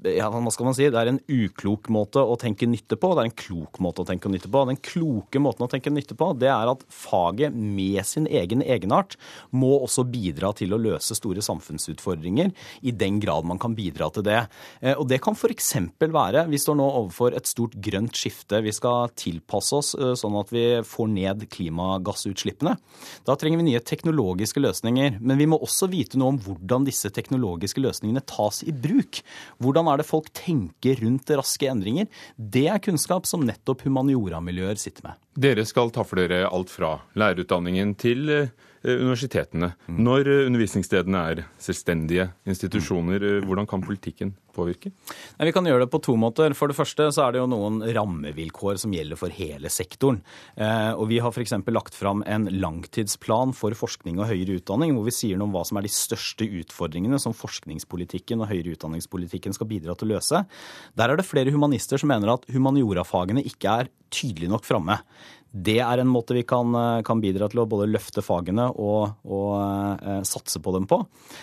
ja, 0.00 0.30
hva 0.32 0.52
skal 0.52 0.68
man 0.68 0.76
si, 0.76 0.86
det 0.88 0.96
er 0.96 1.10
en 1.10 1.20
uklok 1.28 1.90
måte 1.92 2.22
å 2.24 2.36
tenke 2.40 2.68
nytte 2.68 2.96
på, 3.00 3.12
det 3.14 3.22
er 3.22 3.28
en 3.28 3.36
klok 3.36 3.80
måte 3.84 4.00
å 4.00 4.08
tenke 4.08 4.30
nytte 4.32 4.48
på. 4.52 4.62
Den 4.68 4.80
kloke 4.80 5.42
måten 5.42 5.66
å 5.66 5.70
tenke 5.70 5.92
nytte 5.92 6.16
på, 6.16 6.30
det 6.40 6.48
er 6.52 6.70
at 6.72 6.84
faget 6.92 7.52
med 7.52 8.00
sin 8.08 8.28
egen 8.30 8.64
egenart 8.64 9.18
må 9.52 9.74
også 9.84 10.06
bidra 10.08 10.52
til 10.56 10.72
å 10.72 10.80
løse 10.80 11.16
store 11.18 11.44
samfunnsutfordringer, 11.44 12.52
i 12.86 12.94
den 12.96 13.18
grad 13.20 13.48
man 13.48 13.60
kan 13.60 13.74
bidra 13.76 14.08
til 14.14 14.24
det. 14.26 14.38
Eh, 14.80 14.94
og 14.94 15.06
det 15.10 15.20
kan 15.24 15.36
f.eks. 15.36 15.74
være, 16.00 16.46
vi 16.48 16.60
står 16.60 16.78
nå 16.80 16.88
overfor 17.02 17.36
et 17.36 17.50
stort 17.50 17.76
grønt 17.82 18.16
skifte. 18.16 18.62
Vi 18.64 18.72
skal 18.74 19.12
tilpasse 19.18 19.76
oss 19.76 19.92
eh, 19.98 20.14
sånn 20.18 20.38
at 20.40 20.54
vi 20.54 20.64
får 20.86 21.12
ned 21.12 21.44
klimagassutslippene. 21.52 22.76
Da 23.28 23.36
trenger 23.36 23.60
vi 23.60 23.68
nye 23.68 23.84
teknologiske 23.84 24.62
løsninger, 24.64 25.20
men 25.20 25.40
vi 25.40 25.48
må 25.50 25.60
også 25.60 25.90
vite 25.92 26.20
noe 26.20 26.34
om 26.34 26.40
hvordan 26.40 26.88
disse 26.88 27.12
teknologiske 27.12 27.82
løsningene 27.84 28.24
tas 28.28 28.62
i 28.64 28.72
bruk. 28.72 29.20
Hvordan 29.60 29.89
Er 29.90 30.00
det 30.00 30.08
folk 30.08 30.30
tenker 30.36 31.00
rundt 31.02 31.30
raske 31.34 31.68
endringer? 31.70 32.08
Det 32.36 32.66
er 32.70 32.82
kunnskap 32.82 33.26
som 33.28 33.44
nettopp 33.46 33.84
humanioramiljøer 33.88 34.78
sitter 34.80 35.10
med. 35.10 35.20
Dere 35.40 35.66
skal 35.68 35.92
ta 35.94 36.04
dere 36.16 36.46
alt 36.48 36.70
fra 36.72 36.96
lærerutdanningen 37.18 37.94
til 37.98 38.30
eh, 38.34 38.52
universitetene. 38.84 39.74
Når 39.92 40.28
eh, 40.28 40.46
undervisningsstedene 40.48 41.24
er 41.32 41.42
selvstendige 41.60 42.30
institusjoner, 42.48 43.24
eh, 43.26 43.42
hvordan 43.44 43.68
kan 43.68 43.82
politikken 43.84 44.32
påvirke? 44.56 44.92
Nei, 45.36 45.48
vi 45.48 45.54
kan 45.54 45.68
gjøre 45.68 45.84
det 45.84 45.90
på 45.92 46.00
to 46.04 46.16
måter. 46.20 46.54
For 46.56 46.70
det 46.70 46.78
første 46.78 47.10
så 47.12 47.26
er 47.26 47.34
det 47.34 47.42
jo 47.42 47.50
noen 47.50 47.82
rammevilkår 47.84 48.80
som 48.80 48.94
gjelder 48.96 49.20
for 49.20 49.34
hele 49.36 49.72
sektoren. 49.72 50.22
Eh, 50.56 50.92
og 50.94 51.10
vi 51.12 51.20
har 51.20 51.34
f.eks. 51.34 51.56
lagt 51.68 51.98
fram 51.98 52.24
en 52.24 52.48
langtidsplan 52.56 53.52
for 53.56 53.76
forskning 53.76 54.20
og 54.20 54.30
høyere 54.32 54.60
utdanning, 54.62 54.96
hvor 54.96 55.08
vi 55.08 55.16
sier 55.16 55.40
noe 55.40 55.50
om 55.50 55.56
hva 55.58 55.66
som 55.68 55.80
er 55.80 55.86
de 55.86 55.92
største 55.92 56.48
utfordringene 56.62 57.20
som 57.20 57.36
forskningspolitikken 57.36 58.40
og 58.40 58.52
høyere 58.52 58.76
utdanningspolitikken 58.78 59.56
skal 59.56 59.68
bidra 59.70 59.96
til 59.98 60.08
å 60.08 60.16
løse. 60.16 60.44
Der 60.96 61.12
er 61.12 61.20
det 61.20 61.28
flere 61.28 61.52
humanister 61.52 62.00
som 62.00 62.12
mener 62.12 62.32
at 62.32 62.48
humaniorafagene 62.50 63.44
ikke 63.44 63.80
er 63.82 63.92
tydelig 64.10 64.50
nok 64.50 64.66
framme. 64.66 64.98
Det 65.50 65.80
er 65.82 65.98
en 65.98 66.10
måte 66.10 66.34
vi 66.36 66.44
kan, 66.46 66.74
eh, 66.78 67.02
kan, 67.02 67.20
bidra 67.20 67.48
til 67.50 67.62
å 67.62 67.66
både 67.66 67.88
løfte 67.90 68.22
fagene 68.22 68.68
og, 68.70 69.16
og 69.26 69.54
eh, 69.98 70.20
satse 70.26 70.62
på 70.62 70.74
dem 70.76 70.86
på. 70.90 71.00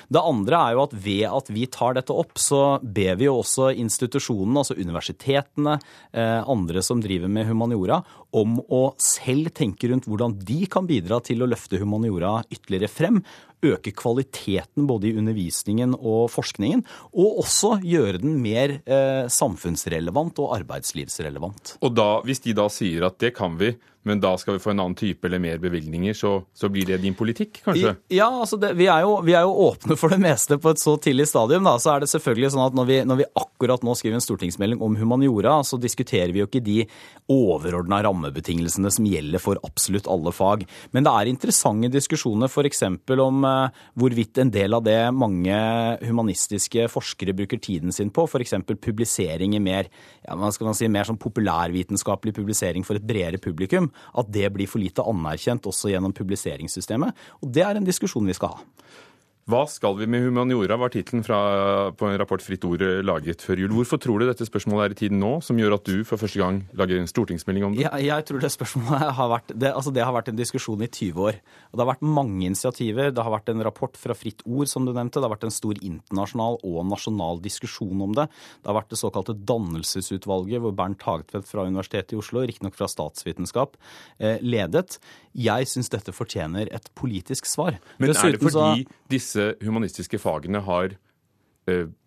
Det 0.07 0.23
andre 0.23 0.61
er 0.61 0.77
jo 0.77 0.83
at 0.85 0.95
ved 0.95 1.25
at 1.27 1.51
vi 1.51 1.65
tar 1.67 1.97
dette 1.97 2.15
opp, 2.15 2.39
så 2.39 2.79
ber 2.81 3.19
vi 3.19 3.27
jo 3.27 3.37
også 3.41 3.73
institusjonene, 3.75 4.63
altså 4.63 4.77
universitetene, 4.79 5.75
eh, 6.15 6.39
andre 6.39 6.83
som 6.85 7.03
driver 7.03 7.31
med 7.31 7.49
humaniora, 7.51 7.99
om 8.35 8.57
å 8.67 8.81
selv 9.01 9.53
tenke 9.55 9.89
rundt 9.91 10.07
hvordan 10.09 10.35
de 10.45 10.65
kan 10.71 10.87
bidra 10.89 11.21
til 11.23 11.43
å 11.43 11.49
løfte 11.49 11.79
humaniora 11.81 12.41
ytterligere 12.51 12.91
frem 12.91 13.21
øke 13.65 13.91
kvaliteten 13.97 14.87
både 14.87 15.09
i 15.09 15.17
undervisningen 15.17 15.95
og 15.97 16.29
forskningen, 16.33 16.83
og 17.17 17.41
også 17.43 17.77
gjøre 17.85 18.21
den 18.21 18.37
mer 18.43 18.77
eh, 18.85 19.25
samfunnsrelevant 19.33 20.37
og 20.43 20.53
arbeidslivsrelevant. 20.59 21.77
Og 21.81 21.95
da, 21.97 22.09
Hvis 22.27 22.43
de 22.45 22.55
da 22.57 22.67
sier 22.71 23.07
at 23.07 23.17
det 23.23 23.33
kan 23.37 23.57
vi, 23.57 23.73
men 24.07 24.21
da 24.23 24.37
skal 24.39 24.55
vi 24.55 24.61
få 24.63 24.71
en 24.71 24.79
annen 24.79 24.95
type 24.95 25.27
eller 25.27 25.41
mer 25.41 25.57
bevilgninger, 25.59 26.15
så, 26.15 26.37
så 26.55 26.69
blir 26.71 26.87
det 26.87 27.01
din 27.03 27.15
politikk, 27.17 27.59
kanskje? 27.65 27.95
Ja, 28.13 28.29
altså 28.29 28.59
det, 28.61 28.71
vi, 28.79 28.87
er 28.91 29.03
jo, 29.03 29.17
vi, 29.25 29.35
er 29.35 29.43
jo, 29.43 29.55
åpne 29.67 29.97
for 29.99 30.13
det 30.13 30.21
meste 30.23 30.59
på 30.61 30.71
et 30.71 30.81
så 30.81 30.95
tidlig 31.01 31.27
stadium. 31.27 31.67
Da. 31.67 31.75
Så 31.81 31.91
er 31.91 32.03
det 32.03 32.11
selvfølgelig 32.13 32.53
sånn 32.53 32.65
at 32.69 32.77
når 32.77 32.87
vi, 32.87 32.99
når 33.09 33.21
vi 33.23 33.29
akkurat 33.41 33.83
nå 33.83 33.97
skriver 33.97 34.19
en 34.19 34.23
stortingsmelding 34.23 34.83
om 34.85 34.95
humaniora, 34.99 35.57
så 35.67 35.79
diskuterer 35.81 36.31
vi 36.31 36.43
jo 36.43 36.47
ikke 36.47 36.63
de 36.63 36.79
overordna 37.33 37.99
rammebetingelsene 38.17 38.91
som 38.93 39.07
gjelder 39.07 39.41
for 39.43 39.61
absolutt 39.67 40.09
alle 40.11 40.33
fag. 40.35 40.65
Men 40.91 41.07
det 41.07 41.13
er 41.13 41.31
interessante 41.31 41.93
diskusjoner 41.93 42.51
f.eks. 42.51 42.83
om 43.17 43.47
Eh, 43.47 43.83
hvorvidt 43.97 44.41
en 44.41 44.51
del 44.53 44.75
av 44.77 44.83
det 44.85 44.97
mange 45.15 45.57
humanistiske 46.05 46.87
forskere 46.91 47.35
bruker 47.37 47.61
tiden 47.61 47.93
sin 47.95 48.11
på, 48.13 48.27
f.eks. 48.27 48.55
publisering 48.83 49.55
i 49.57 49.63
mer, 49.63 49.89
ja, 50.25 50.51
si, 50.51 50.89
mer 50.91 51.07
sånn 51.07 51.19
populærvitenskapelig 51.21 52.35
publisering 52.37 52.85
for 52.87 52.99
et 52.99 53.07
bredere 53.07 53.41
publikum, 53.41 53.91
at 54.17 54.31
det 54.33 54.49
blir 54.53 54.69
for 54.69 54.83
lite 54.83 55.05
anerkjent 55.05 55.67
også 55.69 55.93
gjennom 55.93 56.15
publiseringssystemet. 56.17 57.27
Og 57.41 57.53
det 57.53 57.65
er 57.65 57.79
en 57.79 57.87
diskusjon 57.87 58.27
vi 58.27 58.37
skal 58.37 58.57
ha. 58.57 58.65
Hva 59.47 59.61
skal 59.71 59.93
vi 59.95 60.03
med 60.11 60.25
humaniora, 60.25 60.75
var 60.75 60.91
tittelen 60.91 61.21
på 61.23 62.07
en 62.09 62.17
rapport 62.19 62.41
Fritt 62.43 62.65
Ord 62.67 62.81
laget 63.07 63.45
før 63.47 63.61
jul. 63.61 63.71
Hvorfor 63.77 63.99
tror 64.03 64.19
du 64.19 64.25
dette 64.27 64.43
spørsmålet 64.43 64.89
er 64.89 64.95
i 64.95 64.97
tiden 64.99 65.21
nå, 65.23 65.37
som 65.39 65.55
gjør 65.55 65.77
at 65.77 65.85
du 65.87 66.01
for 66.03 66.19
første 66.19 66.41
gang 66.41 66.57
lager 66.75 66.99
en 66.99 67.07
stortingsmelding 67.07 67.63
om 67.63 67.77
det? 67.77 67.85
Ja, 67.85 67.93
jeg 67.95 68.25
tror 68.27 68.43
det 68.43 68.49
spørsmålet 68.51 69.13
har 69.21 69.29
vært, 69.31 69.53
det, 69.55 69.69
altså 69.71 69.93
det 69.95 70.03
har 70.03 70.11
vært 70.11 70.33
en 70.33 70.41
diskusjon 70.41 70.83
i 70.83 70.89
20 70.91 71.23
år. 71.29 71.39
Og 71.71 71.79
det 71.79 71.85
har 71.85 71.89
vært 71.93 72.03
mange 72.03 72.43
initiativer. 72.43 73.13
Det 73.15 73.23
har 73.23 73.35
vært 73.37 73.53
en 73.53 73.63
rapport 73.69 73.95
fra 73.95 74.17
Fritt 74.19 74.43
Ord, 74.43 74.67
som 74.67 74.83
du 74.83 74.91
nevnte. 74.91 75.21
Det 75.21 75.29
har 75.29 75.35
vært 75.37 75.47
en 75.47 75.55
stor 75.55 75.79
internasjonal 75.79 76.59
og 76.67 76.81
nasjonal 76.91 77.39
diskusjon 77.47 78.03
om 78.03 78.19
det. 78.19 78.27
Det 78.59 78.67
har 78.67 78.79
vært 78.81 78.91
det 78.91 78.99
såkalte 78.99 79.37
Dannelsesutvalget, 79.47 80.59
hvor 80.65 80.75
Bernt 80.75 81.07
Hagtvedt 81.07 81.47
fra 81.47 81.63
Universitetet 81.71 82.17
i 82.17 82.19
Oslo, 82.19 82.43
riktignok 82.43 82.75
fra 82.75 82.91
statsvitenskap, 82.91 83.79
eh, 84.19 84.43
ledet. 84.43 84.99
Jeg 85.37 85.67
syns 85.69 85.91
dette 85.93 86.13
fortjener 86.15 86.69
et 86.73 86.87
politisk 86.97 87.45
svar. 87.45 87.77
Men 88.01 88.13
er 88.13 88.33
det 88.35 88.41
fordi 88.41 88.87
disse 89.11 89.51
humanistiske 89.61 90.19
fagene 90.21 90.63
har 90.65 90.97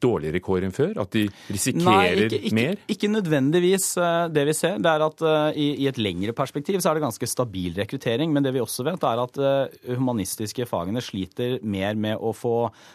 dårligere 0.00 0.40
kår 0.42 0.66
enn 0.66 0.74
før? 0.74 0.94
At 1.02 1.12
de 1.14 1.26
risikerer 1.52 1.84
Nei, 1.86 2.26
ikke, 2.26 2.40
ikke, 2.40 2.56
mer? 2.56 2.80
Ikke 2.94 3.10
nødvendigvis 3.12 3.88
uh, 4.00 4.28
det 4.32 4.44
vi 4.48 4.54
ser. 4.56 4.78
Det 4.82 4.92
er 4.92 5.04
at 5.04 5.24
uh, 5.24 5.50
i, 5.52 5.66
i, 5.82 5.88
et 5.90 6.00
lengre 6.00 6.34
perspektiv 6.36 6.80
så 6.80 6.90
er 6.90 6.98
det 6.98 7.04
ganske 7.04 7.28
stabil 7.28 7.76
rekruttering. 7.76 8.32
Men 8.34 8.46
det 8.46 8.54
vi 8.56 8.62
også 8.62 8.86
vet, 8.86 9.04
er 9.06 9.22
at 9.24 9.40
humanistiske 9.90 10.66
fagene 10.70 11.02
sliter 11.04 11.58
mer 11.62 11.98
med 12.00 12.16
å 12.16 12.32
få 12.36 12.54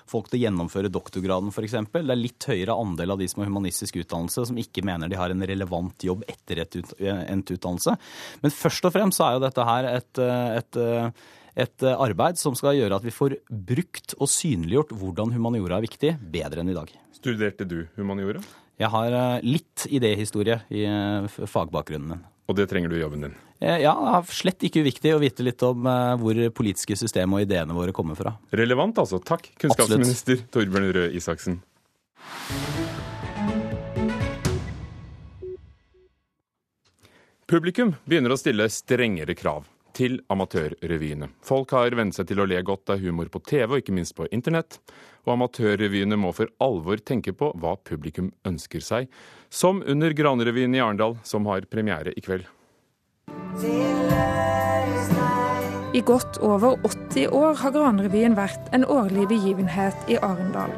folk 0.10 0.32
til 0.32 0.42
å 0.42 0.44
gjennomføre 0.48 0.92
doktorgraden, 0.94 1.54
f.eks. 1.54 1.78
Det 1.94 2.04
er 2.04 2.20
litt 2.20 2.50
høyere 2.50 2.76
andel 2.76 3.16
av 3.16 3.22
de 3.22 3.30
som 3.30 3.44
har 3.44 3.52
humanistisk 3.52 4.02
utdannelse 4.02 4.48
som 4.50 4.60
ikke 4.60 4.84
mener 4.86 5.12
de 5.12 5.20
har 5.20 5.34
en 5.34 5.48
relevant 5.48 6.08
jobb 6.08 6.26
etter 6.32 6.66
endt 6.66 7.56
utdannelse. 7.56 7.96
Men 8.44 8.54
først 8.54 8.90
og 8.90 8.96
fremst 8.96 9.22
så 9.22 9.30
er 9.30 9.38
jo 9.38 9.46
dette 9.46 9.70
her 9.70 9.90
et, 9.96 10.22
et 10.60 10.84
et 11.56 11.86
eh, 11.88 11.96
arbeid 11.96 12.40
som 12.40 12.56
skal 12.58 12.76
gjøre 12.76 13.00
at 13.00 13.06
vi 13.06 13.14
får 13.16 13.38
brukt 13.50 14.16
og 14.20 14.30
synliggjort 14.32 14.92
hvordan 15.00 15.34
humaniora 15.36 15.80
er 15.80 15.88
viktig, 15.88 16.14
bedre 16.20 16.62
enn 16.62 16.72
i 16.74 16.78
dag. 16.78 16.92
Studerte 17.16 17.68
du 17.68 17.86
humaniora? 17.96 18.44
Jeg 18.80 18.92
har 18.92 19.16
eh, 19.16 19.48
litt 19.48 19.88
idéhistorie 19.88 20.60
i 20.76 20.84
eh, 20.90 21.28
fagbakgrunnen 21.48 22.12
min. 22.12 22.24
Og 22.46 22.60
det 22.60 22.68
trenger 22.70 22.92
du 22.92 23.00
i 23.00 23.02
jobben 23.02 23.26
din? 23.26 23.38
Ja, 23.64 23.94
det 23.96 24.12
er 24.20 24.34
slett 24.36 24.66
ikke 24.68 24.84
uviktig 24.84 25.16
å 25.16 25.22
vite 25.22 25.42
litt 25.42 25.64
om 25.66 25.88
hvor 26.22 26.38
politiske 26.54 26.94
system 27.00 27.34
og 27.34 27.46
ideene 27.46 27.74
våre 27.74 27.96
kommer 27.96 28.18
fra. 28.20 28.36
Relevant, 28.54 29.00
altså. 29.02 29.18
Takk, 29.24 29.48
kunnskapsminister 29.64 30.36
Absolutt. 30.36 30.52
Torbjørn 30.54 30.92
Røe 30.94 31.08
Isaksen. 31.16 31.56
Publikum 37.50 37.96
begynner 38.06 38.36
å 38.36 38.38
stille 38.38 38.68
strengere 38.70 39.34
krav 39.40 39.66
til 39.96 40.20
amatørrevyene. 40.32 41.30
Folk 41.46 41.72
har 41.76 41.96
vent 41.98 42.18
seg 42.18 42.28
til 42.30 42.42
å 42.44 42.48
le 42.50 42.60
godt 42.66 42.92
av 42.94 43.04
humor 43.04 43.30
på 43.32 43.42
TV 43.48 43.78
og 43.78 43.82
ikke 43.82 43.96
minst 43.96 44.16
på 44.18 44.28
internett. 44.36 44.80
Og 45.26 45.36
amatørrevyene 45.38 46.20
må 46.20 46.34
for 46.36 46.52
alvor 46.62 47.02
tenke 47.02 47.34
på 47.34 47.52
hva 47.62 47.76
publikum 47.88 48.30
ønsker 48.46 48.84
seg. 48.84 49.08
Som 49.50 49.82
under 49.88 50.14
Granrevyen 50.14 50.76
i 50.76 50.84
Arendal, 50.84 51.18
som 51.24 51.48
har 51.50 51.66
premiere 51.72 52.14
i 52.14 52.24
kveld. 52.26 52.46
I 55.96 56.02
godt 56.04 56.42
over 56.44 56.76
80 56.84 57.32
år 57.32 57.56
har 57.62 57.72
Granrevyen 57.72 58.36
vært 58.36 58.68
en 58.76 58.84
årlig 58.84 59.30
begivenhet 59.32 60.12
i 60.12 60.20
Arendal. 60.20 60.76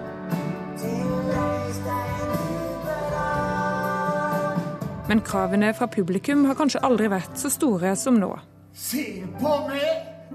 Men 5.08 5.24
kravene 5.24 5.72
fra 5.74 5.88
publikum 5.88 6.46
har 6.46 6.58
kanskje 6.60 6.84
aldri 6.86 7.08
vært 7.10 7.40
så 7.40 7.50
store 7.50 7.96
som 7.98 8.20
nå. 8.20 8.34
Se 8.78 9.24
på 9.42 9.52
meg, 9.66 9.86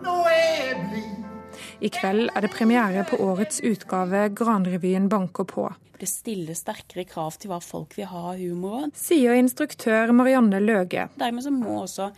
nå 0.03 0.13
er 0.27 0.41
jeg 0.43 0.79
blid. 0.91 1.59
I 1.79 1.91
kveld 1.95 2.33
er 2.35 2.43
det 2.43 2.49
premiere 2.51 3.05
på 3.07 3.21
årets 3.23 3.61
utgave 3.63 4.25
Granrevyen 4.35 5.07
banker 5.11 5.47
på. 5.47 5.69
Det 6.01 6.09
stiller 6.11 6.57
sterkere 6.59 7.05
krav 7.07 7.37
til 7.39 7.53
hva 7.53 7.61
folk 7.63 7.95
vil 7.95 8.09
ha 8.11 8.23
av 8.33 8.41
humor. 8.43 8.89
Sier 8.99 9.39
instruktør 9.39 10.11
Marianne 10.11 10.59
Løge. 10.59 11.07
Dermed 11.23 11.47
så 11.47 11.53
må 11.55 11.77
også 11.85 12.09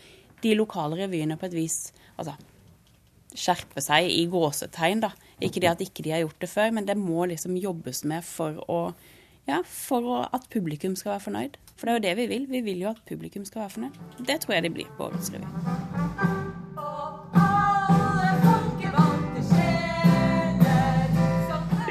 de 0.40 0.54
lokale 0.56 1.02
revyene 1.02 1.36
på 1.36 1.50
et 1.50 1.58
vis 1.58 1.78
altså, 2.16 2.38
skjerpe 3.36 3.84
seg 3.84 4.08
i 4.08 4.24
gåsetegn. 4.32 5.04
da. 5.04 5.12
Ikke 5.44 5.60
det 5.60 5.74
at 5.74 5.84
ikke 5.84 6.06
de 6.06 6.14
har 6.16 6.24
gjort 6.24 6.40
det 6.40 6.52
før, 6.54 6.72
men 6.72 6.88
det 6.88 6.96
må 6.96 7.28
liksom 7.28 7.60
jobbes 7.60 8.00
med 8.08 8.24
for, 8.24 8.64
å, 8.64 8.80
ja, 9.50 9.60
for 9.68 10.24
at 10.24 10.48
publikum 10.56 10.96
skal 10.96 11.18
være 11.18 11.26
fornøyd. 11.28 11.60
For 11.76 11.86
det 11.86 11.92
er 11.92 11.98
jo 11.98 12.04
det 12.04 12.16
vi 12.22 12.26
vil. 12.30 12.46
Vi 12.50 12.60
vil 12.60 12.84
jo 12.84 12.92
at 12.92 13.00
publikum 13.08 13.44
skal 13.44 13.64
være 13.64 13.74
fornøyd. 13.76 14.02
Det 14.26 14.40
tror 14.40 14.54
jeg 14.54 14.66
de 14.66 14.74
blir 14.76 14.90
på 14.98 15.08
årets 15.08 15.32
revy. 15.34 15.48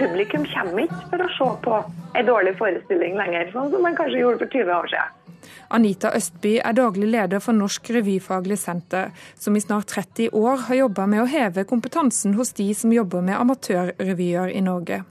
Publikum 0.04 0.46
kommer 0.52 0.84
ikke 0.84 1.04
for 1.10 1.24
å 1.24 1.28
se 1.34 1.50
på 1.64 1.76
en 2.20 2.28
dårlig 2.28 2.56
forestilling 2.60 3.16
lenger, 3.18 3.52
sånn 3.54 3.70
som 3.72 3.86
man 3.86 3.96
kanskje 3.98 4.20
gjorde 4.24 4.42
for 4.44 4.56
20 4.56 4.74
år 4.76 4.90
siden. 4.92 5.20
Anita 5.74 6.12
Østby 6.16 6.58
er 6.60 6.76
daglig 6.78 7.08
leder 7.12 7.42
for 7.44 7.56
Norsk 7.58 7.90
revyfaglig 7.96 8.60
senter, 8.62 9.12
som 9.40 9.56
i 9.56 9.64
snart 9.64 9.90
30 9.92 10.36
år 10.38 10.68
har 10.68 10.82
jobba 10.84 11.08
med 11.10 11.24
å 11.24 11.30
heve 11.30 11.66
kompetansen 11.70 12.36
hos 12.38 12.54
de 12.60 12.70
som 12.78 12.94
jobber 12.94 13.26
med 13.26 13.40
amatørrevyer 13.40 14.54
i 14.54 14.62
Norge. 14.64 15.04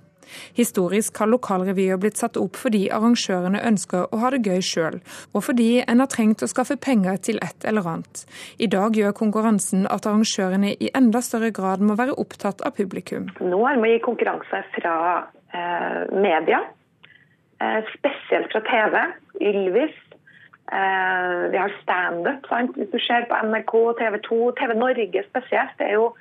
Historisk 0.58 1.18
har 1.22 1.30
lokalrevyer 1.32 2.00
blitt 2.00 2.20
satt 2.20 2.38
opp 2.40 2.58
fordi 2.60 2.84
arrangørene 2.92 3.62
ønsker 3.68 4.08
å 4.10 4.20
ha 4.22 4.32
det 4.34 4.42
gøy 4.46 4.62
sjøl, 4.66 5.00
og 5.32 5.46
fordi 5.48 5.70
en 5.86 6.02
har 6.02 6.10
trengt 6.12 6.44
å 6.44 6.50
skaffe 6.50 6.76
penger 6.76 7.20
til 7.28 7.40
et 7.44 7.66
eller 7.68 7.88
annet. 7.94 8.24
I 8.58 8.68
dag 8.72 8.96
gjør 8.98 9.16
konkurransen 9.16 9.86
at 9.90 10.06
arrangørene 10.08 10.74
i 10.78 10.92
enda 10.96 11.22
større 11.24 11.52
grad 11.54 11.82
må 11.84 11.96
være 11.98 12.16
opptatt 12.20 12.62
av 12.66 12.76
publikum. 12.78 13.30
Nå 13.40 13.62
har 13.66 13.80
vi 13.82 13.98
konkurranse 14.04 14.62
fra 14.76 14.94
eh, 15.54 16.00
media, 16.12 16.62
eh, 17.60 17.82
spesielt 17.96 18.52
fra 18.52 18.64
TV. 18.68 19.02
Ylvis. 19.42 19.98
Eh, 20.72 21.50
vi 21.52 21.58
har 21.58 21.72
standup, 21.82 22.46
hvis 22.76 22.90
du 22.92 22.98
ser 23.02 23.26
på 23.28 23.38
NRK, 23.44 23.72
TV 23.98 24.18
2, 24.28 24.40
TV 24.60 24.74
Norge 24.78 25.24
spesielt. 25.28 25.74
Det 25.78 25.88
er 25.88 25.98
jo 25.98 26.12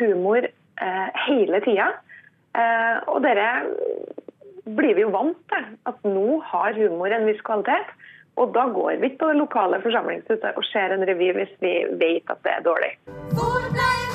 humor 0.00 0.42
eh, 0.46 1.08
hele 1.26 1.60
tida. 1.66 1.92
Eh, 2.54 2.96
og 3.10 3.22
dere 3.24 3.48
blir 4.78 4.94
vi 4.96 5.04
jo 5.04 5.12
vant 5.14 5.38
til 5.52 5.66
at 5.90 6.06
nå 6.06 6.40
har 6.52 6.78
humor 6.78 7.12
en 7.12 7.26
viss 7.28 7.42
kvalitet. 7.46 7.92
Og 8.40 8.54
da 8.54 8.66
går 8.74 8.98
vi 8.98 9.12
ikke 9.12 9.22
på 9.22 9.30
det 9.30 9.40
lokale 9.42 9.82
forsamlingshuset 9.84 10.58
og 10.58 10.66
ser 10.72 10.94
en 10.94 11.06
revy 11.06 11.30
hvis 11.36 11.54
vi 11.62 11.76
vet 12.00 12.34
at 12.34 12.42
det 12.46 12.56
er 12.56 12.66
dårlig. 12.66 12.92
Hvor 13.36 13.62
ble 13.70 13.90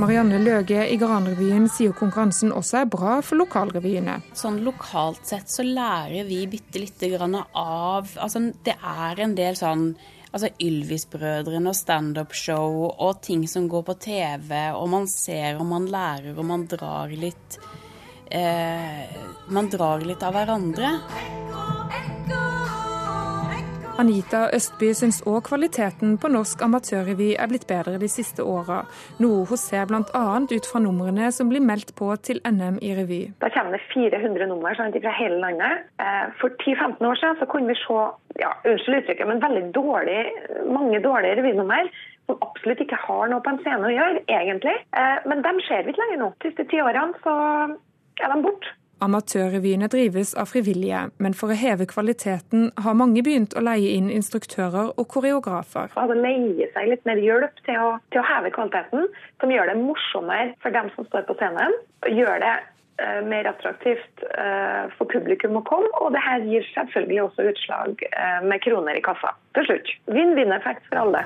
Marianne 0.00 0.38
Løge 0.40 0.86
i 0.88 0.94
Granrevyen 0.96 1.66
sier 1.68 1.92
konkurransen 1.92 2.54
også 2.56 2.78
er 2.78 2.86
bra 2.88 3.18
for 3.20 3.36
lokalrevyene. 3.36 4.14
Sånn 4.38 4.62
Lokalt 4.64 5.28
sett 5.28 5.52
så 5.52 5.64
lærer 5.66 6.24
vi 6.24 6.38
bitte 6.48 6.80
lite 6.80 7.10
grann 7.12 7.36
av 7.36 8.08
altså 8.16 8.46
Det 8.64 8.78
er 8.80 9.20
en 9.20 9.34
del 9.36 9.58
sånn 9.60 9.90
altså 10.30 10.50
Ylvis-brødrene 10.62 11.72
og 11.72 11.78
standup-show 11.78 12.86
og 12.90 13.20
ting 13.24 13.46
som 13.50 13.68
går 13.70 13.84
på 13.88 13.98
TV, 14.06 14.54
og 14.76 14.88
man 14.92 15.08
ser 15.10 15.58
og 15.58 15.66
man 15.70 15.90
lærer 15.90 16.36
og 16.36 16.46
man 16.46 16.66
drar 16.70 17.12
litt 17.12 17.60
eh, 18.30 19.18
Man 19.50 19.70
drar 19.72 20.04
litt 20.06 20.22
av 20.22 20.36
hverandre. 20.36 20.94
Anita 24.00 24.46
Østby 24.56 24.94
syns 24.96 25.18
òg 25.28 25.42
kvaliteten 25.50 26.14
på 26.20 26.30
norsk 26.32 26.62
amatørrevy 26.64 27.34
er 27.36 27.50
blitt 27.50 27.66
bedre 27.68 27.98
de 28.00 28.08
siste 28.08 28.40
åra, 28.40 28.78
noe 29.20 29.42
hun 29.50 29.60
ser 29.60 29.90
bl.a. 29.90 30.22
ut 30.40 30.68
fra 30.70 30.80
numrene 30.80 31.28
som 31.36 31.50
blir 31.50 31.60
meldt 31.60 31.92
på 31.98 32.08
til 32.24 32.40
NM 32.48 32.78
i 32.80 32.94
revy. 32.96 33.20
Da 33.44 33.50
kommer 33.52 33.76
det 33.76 33.82
400 33.92 34.48
nummer 34.48 34.78
sant, 34.78 34.96
fra 35.04 35.12
hele 35.18 35.36
landet. 35.42 35.84
Eh, 36.00 36.32
for 36.40 36.56
10-15 36.64 37.10
år 37.10 37.20
siden 37.20 37.38
så 37.42 37.50
kunne 37.52 37.74
vi 37.74 37.76
se 37.82 38.00
ja, 38.40 38.54
unnskyld 38.72 39.02
uttrykket, 39.02 39.28
men 39.28 39.44
veldig 39.44 39.66
dårlig, 39.76 40.18
mange 40.72 41.04
dårlige 41.04 41.36
revynummer 41.42 41.92
som 42.24 42.40
absolutt 42.46 42.80
ikke 42.86 43.04
har 43.04 43.28
noe 43.28 43.44
på 43.44 43.52
en 43.52 43.60
scene 43.66 43.84
å 43.84 43.94
gjøre, 43.98 44.24
egentlig. 44.32 44.78
Eh, 44.96 45.16
men 45.28 45.44
dem 45.44 45.60
ser 45.68 45.84
vi 45.84 45.92
ikke 45.92 46.06
lenger 46.06 46.24
nå. 46.24 46.32
De 46.40 46.48
siste 46.48 46.70
ti 46.72 46.80
årene 46.80 47.20
så 47.26 47.36
er 48.24 48.32
de 48.32 48.44
borte. 48.48 48.76
Amatørrevyene 49.00 49.88
drives 49.88 50.34
av 50.36 50.50
frivillige, 50.52 51.06
men 51.22 51.36
for 51.36 51.52
å 51.52 51.56
heve 51.56 51.86
kvaliteten 51.88 52.68
har 52.84 52.96
mange 52.98 53.22
begynt 53.24 53.54
å 53.56 53.62
leie 53.64 53.94
inn 53.96 54.10
instruktører 54.12 54.92
og 54.92 55.06
koreografer. 55.14 55.92
Altså 55.94 56.16
leie 56.18 56.68
seg 56.74 56.90
litt 56.90 57.06
mer 57.08 57.20
hjelp 57.22 57.62
til 57.64 57.80
å, 57.80 57.94
til 58.12 58.20
å 58.20 58.26
heve 58.28 58.52
kvaliteten, 58.56 59.08
som 59.40 59.54
gjør 59.54 59.72
det 59.72 59.78
morsommere 59.80 60.52
for 60.60 60.76
dem 60.76 60.90
som 60.96 61.08
står 61.08 61.24
på 61.28 61.38
scenen. 61.40 61.76
Gjør 62.12 62.42
det 62.44 62.52
uh, 62.60 63.20
mer 63.28 63.48
attraktivt 63.48 64.26
uh, 64.34 64.90
for 64.98 65.08
publikum 65.12 65.56
å 65.60 65.64
komme, 65.68 65.88
og 66.02 66.12
det 66.16 66.24
her 66.26 66.44
gir 66.48 66.66
selvfølgelig 66.74 67.24
også 67.28 67.48
utslag 67.54 68.04
uh, 68.10 68.42
med 68.44 68.60
kroner 68.66 69.00
i 69.00 69.06
kassa 69.06 69.32
til 69.56 69.70
slutt. 69.70 69.96
Vinn-vinn-effekt 70.12 70.84
for 70.90 71.06
alle. 71.06 71.24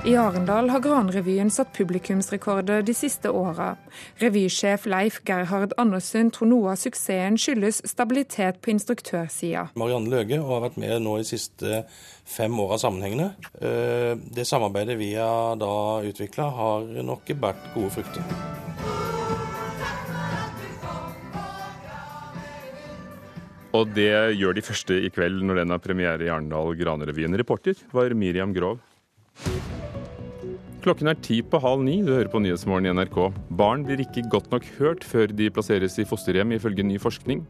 I 0.00 0.14
Arendal 0.16 0.70
har 0.72 0.80
Granrevyen 0.80 1.50
satt 1.52 1.74
publikumsrekorder 1.76 2.80
de 2.80 2.92
siste 2.96 3.28
åra. 3.36 3.74
Revysjef 4.16 4.86
Leif 4.88 5.18
Gerhard 5.28 5.74
Andersen 5.76 6.30
tror 6.32 6.48
noe 6.48 6.70
av 6.72 6.78
suksessen 6.80 7.36
skyldes 7.36 7.82
stabilitet 7.84 8.62
på 8.64 8.72
instruktørsida. 8.72 9.66
Marianne 9.76 10.08
Løge 10.08 10.38
har 10.40 10.64
vært 10.64 10.78
med 10.80 11.04
nå 11.04 11.18
i 11.20 11.26
siste 11.28 11.82
fem 12.24 12.56
åra 12.64 12.80
sammenhengende. 12.80 13.34
Eh, 13.60 14.16
det 14.16 14.48
samarbeidet 14.48 14.96
vi 14.96 15.12
har 15.18 15.60
da 15.60 16.00
utvikla, 16.08 16.48
har 16.48 16.88
nok 17.04 17.34
båret 17.36 17.70
gode 17.76 17.92
frukter. 17.98 18.24
Og 23.76 23.92
det 23.92 24.14
gjør 24.40 24.56
de 24.56 24.64
første 24.64 24.96
i 24.96 25.12
kveld 25.12 25.44
når 25.44 25.60
den 25.60 25.76
har 25.76 25.84
premiere 25.84 26.24
i 26.24 26.32
Arendal 26.32 26.72
Granrevyen. 26.80 27.36
Reporter 27.36 27.76
var 27.92 28.16
Miriam 28.16 28.56
Grov. 28.56 28.80
Klokken 30.80 31.10
er 31.10 31.18
ti 31.20 31.42
på 31.44 31.58
halv 31.60 31.82
ni, 31.84 31.98
du 32.00 32.14
hører 32.14 32.30
på 32.32 32.40
Nyhetsmorgen 32.40 32.86
i 32.88 32.92
NRK. 32.96 33.16
Barn 33.52 33.82
blir 33.84 34.00
ikke 34.00 34.22
godt 34.32 34.46
nok 34.48 34.64
hørt 34.78 35.02
før 35.04 35.28
de 35.28 35.50
plasseres 35.52 35.98
i 36.00 36.06
fosterhjem, 36.08 36.54
ifølge 36.56 36.86
ny 36.88 36.94
forskning. 37.00 37.42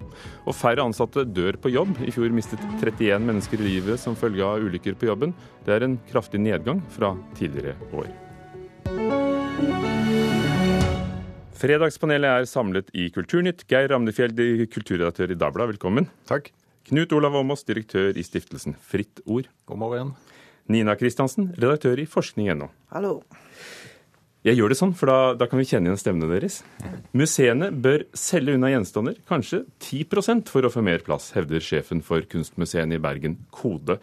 Og 0.51 0.57
færre 0.59 0.83
ansatte 0.83 1.23
dør 1.31 1.55
på 1.63 1.71
jobb. 1.71 1.93
I 2.03 2.11
fjor 2.11 2.35
mistet 2.35 2.65
31 2.81 3.23
mennesker 3.29 3.63
livet 3.63 4.03
som 4.03 4.19
følge 4.19 4.43
av 4.43 4.67
ulykker 4.67 4.99
på 4.99 5.07
jobben. 5.13 5.35
Det 5.63 5.77
er 5.77 5.87
en 5.87 5.95
kraftig 6.11 6.41
nedgang 6.43 6.83
fra 6.91 7.13
tidligere 7.39 7.77
år. 7.95 8.11
Fredagspanelet 11.61 12.33
er 12.33 12.49
samlet 12.51 12.91
i 12.99 13.13
Kulturnytt. 13.15 13.63
Geir 13.71 13.93
Ramnefjeld, 13.95 14.43
kulturredaktør 14.75 15.31
i 15.31 15.39
Dabla, 15.39 15.69
velkommen. 15.71 16.11
Takk. 16.27 16.51
Knut 16.91 17.15
Olav 17.15 17.39
Åmås, 17.39 17.63
direktør 17.69 18.19
i 18.19 18.27
stiftelsen 18.27 18.75
Fritt 18.75 19.23
Ord. 19.23 19.47
God 19.71 19.83
morgen. 19.85 20.13
Nina 20.71 20.95
Kristiansen, 20.99 21.51
redaktør 21.59 21.99
i 21.99 22.07
forskning.no. 22.09 22.71
Hallo. 22.95 23.21
Jeg 24.47 24.57
gjør 24.57 24.73
det 24.73 24.79
sånn, 24.79 24.95
for 24.97 25.11
da, 25.11 25.17
da, 25.37 25.45
kan 25.51 25.61
vi 25.61 25.67
kjenne 25.69 25.91
igjen 25.91 26.01
stemmene 26.01 26.31
deres. 26.31 26.61
Museene 27.13 27.69
bør 27.75 28.07
selge 28.17 28.55
unna 28.57 28.71
gjenstander, 28.73 29.19
kanskje 29.29 29.67
10% 29.85 30.49
for 30.49 30.65
å 30.65 30.71
få 30.73 30.85
mer 30.87 31.05
plass, 31.05 31.29
hevder 31.37 31.61
sjefen 31.65 32.01
for 32.07 32.25
Kunstmuseene 32.31 32.97
i 32.97 33.03
Bergen, 33.03 33.37
Kode. 33.53 33.99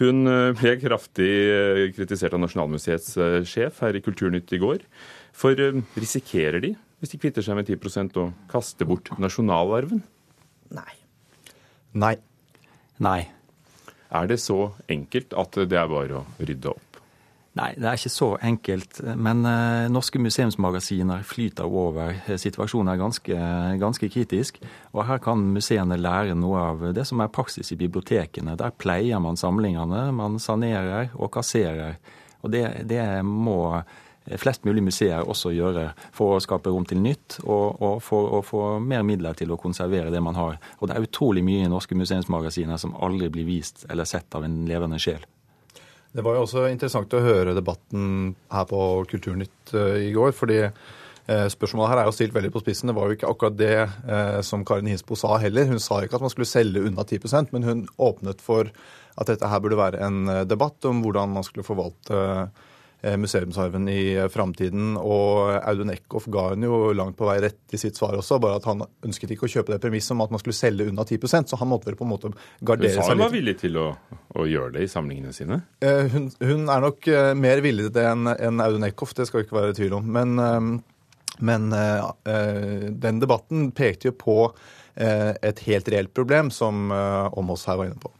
Hun 0.00 0.28
eh, 0.28 0.54
ble 0.56 0.74
kraftig 0.80 1.28
eh, 1.28 1.82
kritisert 1.96 2.36
av 2.36 2.40
Nasjonalmuseets 2.44 3.12
eh, 3.20 3.38
sjef 3.48 3.82
her 3.84 3.96
i 3.96 4.04
Kulturnytt 4.04 4.52
i 4.56 4.60
går. 4.62 4.84
For 5.36 5.60
risikerer 5.96 6.62
de, 6.64 6.72
hvis 7.00 7.12
de 7.12 7.20
kvitter 7.20 7.44
seg 7.44 7.58
med 7.58 7.68
10% 7.68 8.16
å 8.20 8.30
kaste 8.48 8.88
bort 8.88 9.12
nasjonalarven? 9.20 10.00
Nei. 10.76 10.92
Nei. 11.96 12.16
Nei. 13.04 13.20
Er 14.16 14.28
det 14.30 14.40
så 14.42 14.70
enkelt 14.88 15.36
at 15.36 15.62
det 15.68 15.78
er 15.78 15.88
bare 15.92 16.20
å 16.22 16.26
rydde 16.40 16.72
opp? 16.72 17.00
Nei, 17.56 17.70
det 17.80 17.86
er 17.88 17.96
ikke 17.96 18.12
så 18.12 18.26
enkelt. 18.44 18.98
Men 19.16 19.40
eh, 19.48 19.86
norske 19.88 20.20
museumsmagasiner 20.20 21.22
flyter 21.24 21.64
over. 21.64 22.12
Situasjonen 22.36 22.92
er 22.92 23.00
ganske, 23.00 23.38
ganske, 23.80 24.10
kritisk. 24.12 24.60
Og 24.92 25.06
her 25.08 25.22
kan 25.24 25.40
museene 25.54 25.96
lære 25.96 26.36
noe 26.36 26.66
av 26.72 26.84
det 26.96 27.06
som 27.08 27.22
er 27.24 27.32
praksis 27.32 27.72
i 27.72 27.78
bibliotekene. 27.80 28.58
Der 28.60 28.76
pleier 28.76 29.22
man 29.24 29.40
samlingene, 29.40 30.10
man 30.12 30.36
sanerer 30.42 31.14
og 31.16 31.32
kasserer. 31.38 31.96
Og 32.44 32.52
det, 32.52 32.66
det 32.92 33.00
må 33.24 33.80
flest 34.40 34.64
mulig 34.66 34.82
museer 34.82 35.22
også 35.22 35.52
gjøre 35.54 35.90
for 36.14 36.36
å 36.36 36.42
skape 36.42 36.72
rom 36.72 36.86
til 36.88 36.98
nytt, 37.02 37.38
og, 37.44 37.78
og 37.78 38.02
for 38.04 38.38
å 38.38 38.42
få 38.46 38.64
mer 38.82 39.04
midler 39.06 39.38
til 39.38 39.52
å 39.54 39.60
konservere 39.60 40.10
det 40.10 40.22
man 40.24 40.38
har. 40.38 40.58
Og 40.80 40.90
det 40.90 40.96
er 40.96 41.06
utrolig 41.06 41.44
mye 41.46 41.66
i 41.66 41.70
norske 41.70 41.98
museumsmagasiner 41.98 42.80
som 42.82 42.96
aldri 42.98 43.30
blir 43.32 43.46
vist 43.48 43.86
eller 43.90 44.08
sett 44.08 44.34
av 44.34 44.46
en 44.46 44.64
levende 44.68 45.00
sjel. 45.02 45.22
Det 46.16 46.24
var 46.24 46.36
jo 46.36 46.46
også 46.46 46.66
interessant 46.70 47.12
å 47.12 47.22
høre 47.22 47.54
debatten 47.54 48.34
her 48.50 48.68
på 48.70 48.82
Kulturnytt 49.10 49.74
uh, 49.76 49.98
i 50.00 50.12
går. 50.16 50.32
fordi 50.32 50.62
uh, 50.64 51.46
Spørsmålet 51.52 51.92
her 51.92 52.02
er 52.02 52.08
jo 52.08 52.14
stilt 52.16 52.34
veldig 52.34 52.54
på 52.54 52.62
spissen. 52.64 52.88
Det 52.88 52.96
var 52.96 53.10
jo 53.10 53.18
ikke 53.18 53.28
akkurat 53.30 53.58
det 53.58 53.74
eh, 53.84 54.38
som 54.46 54.64
Karin 54.64 54.88
Hinsbo 54.88 55.18
sa 55.18 55.36
heller. 55.42 55.68
Hun 55.68 55.82
sa 55.82 56.00
ikke 56.00 56.16
at 56.16 56.24
man 56.24 56.32
skulle 56.32 56.48
selge 56.48 56.86
unna 56.86 57.04
10% 57.04 57.52
men 57.52 57.66
hun 57.66 57.82
åpnet 58.00 58.40
for 58.40 58.70
at 59.16 59.28
dette 59.28 59.50
her 59.50 59.60
burde 59.64 59.78
være 59.80 60.00
en 60.06 60.32
debatt 60.48 60.86
om 60.88 61.02
hvordan 61.04 61.34
man 61.34 61.44
skulle 61.44 61.66
forvalte 61.66 62.16
Eh, 62.16 62.72
museumsarven 63.14 63.86
i 63.88 64.14
eh, 64.16 64.28
framtiden. 64.32 64.96
Og 64.98 65.52
Audun 65.60 65.92
Eckhoff 65.94 66.26
ga 66.32 66.48
hun 66.52 66.66
jo 66.66 66.80
langt 66.96 67.18
på 67.18 67.28
vei 67.28 67.38
rett 67.44 67.76
i 67.76 67.80
sitt 67.80 67.98
svar 67.98 68.16
også, 68.18 68.40
bare 68.42 68.58
at 68.60 68.66
han 68.66 68.82
ønsket 69.06 69.36
ikke 69.36 69.46
å 69.46 69.52
kjøpe 69.52 69.74
det 69.74 69.80
premisset 69.84 70.16
om 70.16 70.24
at 70.24 70.34
man 70.34 70.42
skulle 70.42 70.56
selge 70.58 70.88
unna 70.90 71.06
10% 71.06 71.52
så 71.52 71.60
han 71.60 71.70
måtte 71.70 71.90
vel 71.90 71.98
på 71.98 72.06
en 72.06 72.12
måte 72.14 72.32
gardere 72.60 72.90
seg 72.90 72.98
litt. 72.98 73.04
Hun 73.04 73.06
sa 73.06 73.14
hun 73.14 73.24
var 73.24 73.36
villig 73.36 73.56
til 73.62 73.78
å, 73.82 73.86
å, 74.34 74.48
gjøre 74.50 74.74
det 74.78 74.86
i 74.86 74.90
samlingene 74.90 75.36
sine? 75.36 75.60
Eh, 75.84 76.04
hun, 76.12 76.28
hun 76.42 76.66
er 76.72 76.84
nok 76.88 77.10
mer 77.38 77.62
villig 77.64 77.88
til 77.88 77.96
det 78.00 78.08
enn 78.10 78.32
en 78.34 78.66
Audun 78.66 78.88
Eckhoff, 78.88 79.14
det 79.16 79.28
skal 79.28 79.42
vi 79.42 79.48
ikke 79.48 79.60
være 79.60 79.76
i 79.76 79.78
tvil 79.78 79.96
om. 80.00 80.12
Men, 80.16 80.82
men 81.46 81.70
den 83.06 83.22
debatten 83.22 83.70
pekte 83.76 84.10
jo 84.10 84.18
på 84.18 84.38
et 84.96 85.66
helt 85.66 85.90
reelt 85.92 86.14
problem, 86.16 86.48
som 86.54 86.88
Åmås 86.90 87.66
her 87.68 87.78
var 87.78 87.90
inne 87.90 88.00
på. 88.00 88.10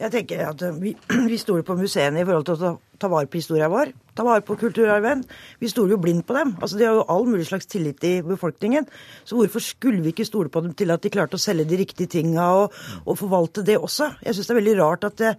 Jeg 0.00 0.12
tenker 0.14 0.46
at 0.48 0.62
vi, 0.80 0.94
vi 1.30 1.38
stoler 1.40 1.64
på 1.66 1.76
museene 1.76 2.22
i 2.22 2.24
forhold 2.24 2.46
til 2.48 2.56
å 2.56 2.60
ta, 2.60 2.70
ta 3.04 3.10
vare 3.12 3.28
på 3.28 3.40
historia 3.40 3.68
vår. 3.72 3.92
Ta 4.16 4.24
vare 4.24 4.44
på 4.46 4.56
kulturarven. 4.60 5.26
Vi 5.60 5.68
stoler 5.68 5.96
jo 5.96 6.00
blindt 6.00 6.26
på 6.28 6.36
dem. 6.36 6.54
Altså, 6.60 6.80
De 6.80 6.88
har 6.88 6.96
jo 6.96 7.06
all 7.12 7.28
mulig 7.28 7.46
slags 7.50 7.68
tillit 7.68 8.04
i 8.08 8.14
befolkningen. 8.24 8.88
Så 9.28 9.36
hvorfor 9.36 9.64
skulle 9.64 10.00
vi 10.04 10.14
ikke 10.14 10.28
stole 10.28 10.52
på 10.52 10.64
dem 10.64 10.74
til 10.78 10.94
at 10.94 11.04
de 11.04 11.12
klarte 11.12 11.36
å 11.36 11.42
selge 11.42 11.68
de 11.68 11.82
riktige 11.82 12.08
tinga 12.16 12.48
og, 12.62 12.76
og 13.04 13.20
forvalte 13.20 13.66
det 13.66 13.76
også? 13.80 14.14
Jeg 14.24 14.38
syns 14.38 14.50
det 14.50 14.56
er 14.56 14.62
veldig 14.62 14.76
rart 14.80 15.08
at 15.10 15.20
det, 15.20 15.36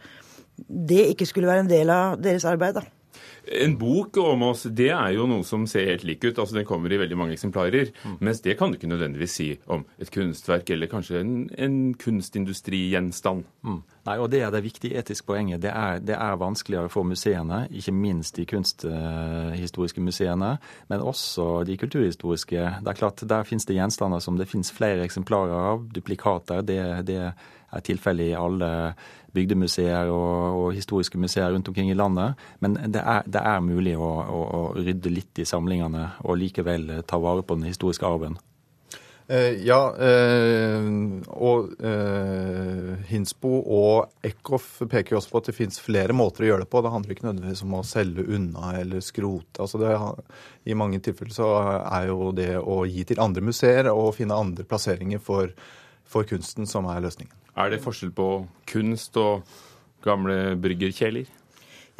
det 0.91 1.05
ikke 1.15 1.29
skulle 1.29 1.49
være 1.49 1.65
en 1.65 1.73
del 1.73 1.93
av 1.93 2.19
deres 2.21 2.45
arbeid. 2.45 2.77
da. 2.77 3.00
En 3.61 3.77
bok 3.77 4.17
om 4.21 4.43
oss, 4.51 4.63
det 4.69 4.91
er 4.93 5.15
jo 5.15 5.25
noe 5.29 5.45
som 5.47 5.65
ser 5.69 5.89
helt 5.89 6.05
lik 6.07 6.23
ut. 6.23 6.37
altså 6.37 6.55
Den 6.55 6.67
kommer 6.67 6.93
i 6.93 6.99
veldig 7.01 7.17
mange 7.17 7.35
eksemplarer. 7.35 7.91
Mm. 8.05 8.17
Mens 8.19 8.41
det 8.45 8.57
kan 8.59 8.71
du 8.71 8.77
ikke 8.77 8.91
nødvendigvis 8.91 9.37
si 9.37 9.49
om 9.71 9.85
et 9.99 10.11
kunstverk 10.13 10.69
eller 10.69 10.91
kanskje 10.91 11.21
en, 11.21 11.33
en 11.57 11.77
kunstindustrigjenstand. 11.99 13.45
Mm. 13.65 13.81
Nei, 14.07 14.17
og 14.17 14.29
Det 14.33 14.41
er 14.41 14.51
det 14.53 14.63
viktige 14.65 14.97
etiske 14.97 15.27
poenget. 15.27 15.61
Det 15.61 15.71
er, 15.73 15.99
det 15.99 16.15
er, 16.15 16.39
vanskeligere 16.41 16.89
for 16.89 17.05
museene, 17.05 17.67
ikke 17.69 17.93
minst 17.93 18.37
de 18.37 18.45
kunsthistoriske 18.49 20.01
museene, 20.01 20.55
men 20.89 21.05
også 21.05 21.63
de 21.67 21.77
kulturhistoriske. 21.77 22.67
Det 22.81 22.93
er 22.93 22.97
klart, 22.97 23.21
Der 23.21 23.43
finnes 23.43 23.65
det 23.65 23.75
gjenstander 23.75 24.19
som 24.19 24.37
det 24.37 24.49
finnes 24.49 24.71
flere 24.71 25.03
eksemplarer 25.03 25.73
av. 25.73 25.89
Duplikater. 25.93 26.61
Det, 26.61 27.05
det 27.05 27.33
er 27.71 27.85
tilfellet 27.85 28.31
i 28.31 28.37
alle 28.37 28.69
bygdemuseer 29.31 30.11
og, 30.11 30.59
og, 30.59 30.67
historiske 30.75 31.19
museer 31.21 31.51
rundt 31.53 31.69
omkring 31.71 31.91
i 31.91 31.97
landet. 31.97 32.39
Men 32.59 32.77
det 32.91 33.01
er, 33.01 33.25
det 33.25 33.41
er 33.41 33.65
mulig 33.65 33.95
å, 33.97 34.11
å, 34.21 34.39
å, 34.43 34.63
rydde 34.77 35.13
litt 35.13 35.41
i 35.41 35.47
samlingene 35.47 36.07
og 36.25 36.39
likevel 36.41 36.97
ta 37.07 37.19
vare 37.21 37.45
på 37.45 37.59
den 37.59 37.69
historiske 37.71 38.07
arven. 38.07 38.39
Eh, 39.31 39.61
ja, 39.63 39.79
eh, 39.95 40.87
og 41.39 41.69
eh, 41.87 42.87
Hinsbo 43.07 43.51
og 43.61 44.25
Eckhoff 44.27 44.81
peker 44.91 45.15
jo 45.15 45.19
også 45.21 45.31
på 45.31 45.39
at 45.39 45.47
det 45.47 45.55
finnes 45.55 45.79
flere 45.79 46.15
måter 46.17 46.43
å 46.43 46.49
gjøre 46.49 46.65
det 46.65 46.71
på. 46.73 46.81
Det 46.83 46.91
handler 46.91 47.15
ikke 47.15 47.27
nødvendigvis 47.29 47.61
om 47.63 47.77
å 47.77 47.85
selge 47.87 48.25
unna 48.27 48.73
eller 48.81 49.03
skrote. 49.05 49.61
Altså 49.63 49.79
det, 49.79 49.93
I 50.67 50.75
mange 50.75 50.99
tilfeller 51.05 51.37
så 51.37 51.51
er 51.79 52.09
jo 52.09 52.33
det 52.35 52.49
å 52.59 52.81
gi 52.89 53.05
til 53.07 53.23
andre 53.23 53.45
museer 53.45 53.91
og 53.93 54.17
finne 54.17 54.35
andre 54.35 54.67
plasseringer 54.67 55.23
for, 55.23 55.53
for 56.11 56.27
kunsten 56.27 56.67
som 56.69 56.87
er 56.91 57.03
løsningen. 57.03 57.33
Er 57.59 57.71
det 57.71 57.81
forskjell 57.83 58.13
på 58.15 58.27
kunst 58.69 59.17
og 59.19 59.47
gamle 60.03 60.55
bryggerkjeler? 60.61 61.29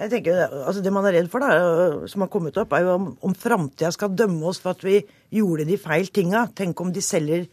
Jeg 0.02 0.10
tenker, 0.10 0.40
altså 0.66 0.82
Det 0.82 0.94
man 0.94 1.06
er 1.06 1.20
redd 1.20 1.28
for, 1.30 1.44
da, 1.44 2.08
som 2.10 2.24
har 2.24 2.32
kommet 2.32 2.56
opp, 2.58 2.72
er 2.74 2.88
jo 2.88 2.94
om, 2.96 3.10
om 3.28 3.36
framtida 3.38 3.92
skal 3.94 4.16
dømme 4.18 4.48
oss 4.50 4.62
for 4.64 4.74
at 4.74 4.86
vi 4.86 5.02
gjorde 5.36 5.68
de 5.68 5.78
feil 5.78 6.10
tinga. 6.10 6.48
Tenk 6.58 6.80
om 6.82 6.94
de 6.94 7.04
selger 7.06 7.46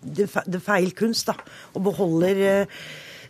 det, 0.00 0.26
feil 0.64 0.90
kunst, 0.96 1.28
da, 1.28 1.36
og 1.76 1.84
beholder 1.86 2.40
eh, 2.48 2.80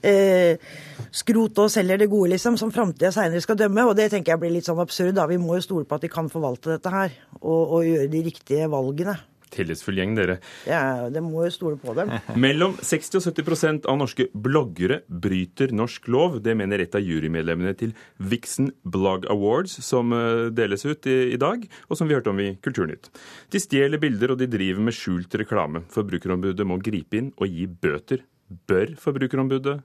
eh, 0.07 0.71
skrotet 1.13 1.65
og 1.67 1.73
selger 1.75 2.01
det 2.01 2.09
gode, 2.13 2.31
liksom, 2.37 2.57
som 2.61 2.73
framtida 2.73 3.11
seinere 3.13 3.45
skal 3.45 3.59
dømme. 3.61 3.85
Og 3.91 3.99
det 3.99 4.09
tenker 4.15 4.37
jeg 4.37 4.45
blir 4.47 4.55
litt 4.55 4.71
sånn 4.71 4.81
absurd. 4.81 5.19
da. 5.19 5.29
Vi 5.29 5.41
må 5.43 5.59
jo 5.59 5.67
stole 5.67 5.89
på 5.91 5.99
at 5.99 6.07
de 6.07 6.13
kan 6.13 6.31
forvalte 6.33 6.79
dette 6.79 6.95
her, 6.95 7.19
og, 7.43 7.61
og 7.61 7.85
gjøre 7.91 8.09
de 8.15 8.25
riktige 8.31 8.71
valgene 8.73 9.19
tillitsfull 9.55 10.01
gjeng, 10.01 10.15
dere. 10.19 10.39
Ja, 10.69 11.09
det 11.13 11.23
må 11.25 11.45
jo 11.47 11.53
stole 11.55 11.79
på 11.81 11.95
dem. 11.99 12.13
Mellom 12.45 12.77
60 12.79 13.21
og 13.21 13.27
70% 13.29 13.89
av 13.91 13.99
norske 14.01 14.29
bloggere 14.33 15.01
bryter 15.07 15.75
norsk 15.77 16.09
lov. 16.13 16.41
Det 16.45 16.57
mener 16.59 16.83
et 16.85 16.97
av 16.97 17.05
jurymedlemmene 17.05 17.75
til 17.79 17.95
Vixen 18.33 18.71
Blog 18.83 19.29
Awards, 19.33 19.77
som 19.87 20.15
eh, 20.17 20.49
deles 20.55 20.87
ut 20.87 21.11
i, 21.11 21.19
i 21.35 21.41
dag, 21.41 21.67
og 21.89 21.99
som 21.99 22.11
vi 22.11 22.17
hørte 22.19 22.33
om 22.33 22.43
i 22.43 22.53
Kulturnytt. 22.63 23.11
De 23.51 23.63
stjeler 23.63 24.03
bilder, 24.03 24.35
og 24.35 24.41
de 24.41 24.51
driver 24.51 24.89
med 24.89 24.97
skjult 24.97 25.35
reklame. 25.41 25.85
Forbrukerombudet 25.93 26.67
må 26.67 26.81
gripe 26.83 27.21
inn 27.21 27.33
og 27.39 27.51
gi 27.51 27.67
bøter. 27.71 28.25
Bør 28.71 28.97
Forbrukerombudet 28.99 29.81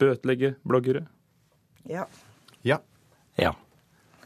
bøtelegge 0.00 0.54
bloggere? 0.64 1.06
Ja. 1.88 2.06
Ja. 2.64 2.80
Ja. 3.38 3.52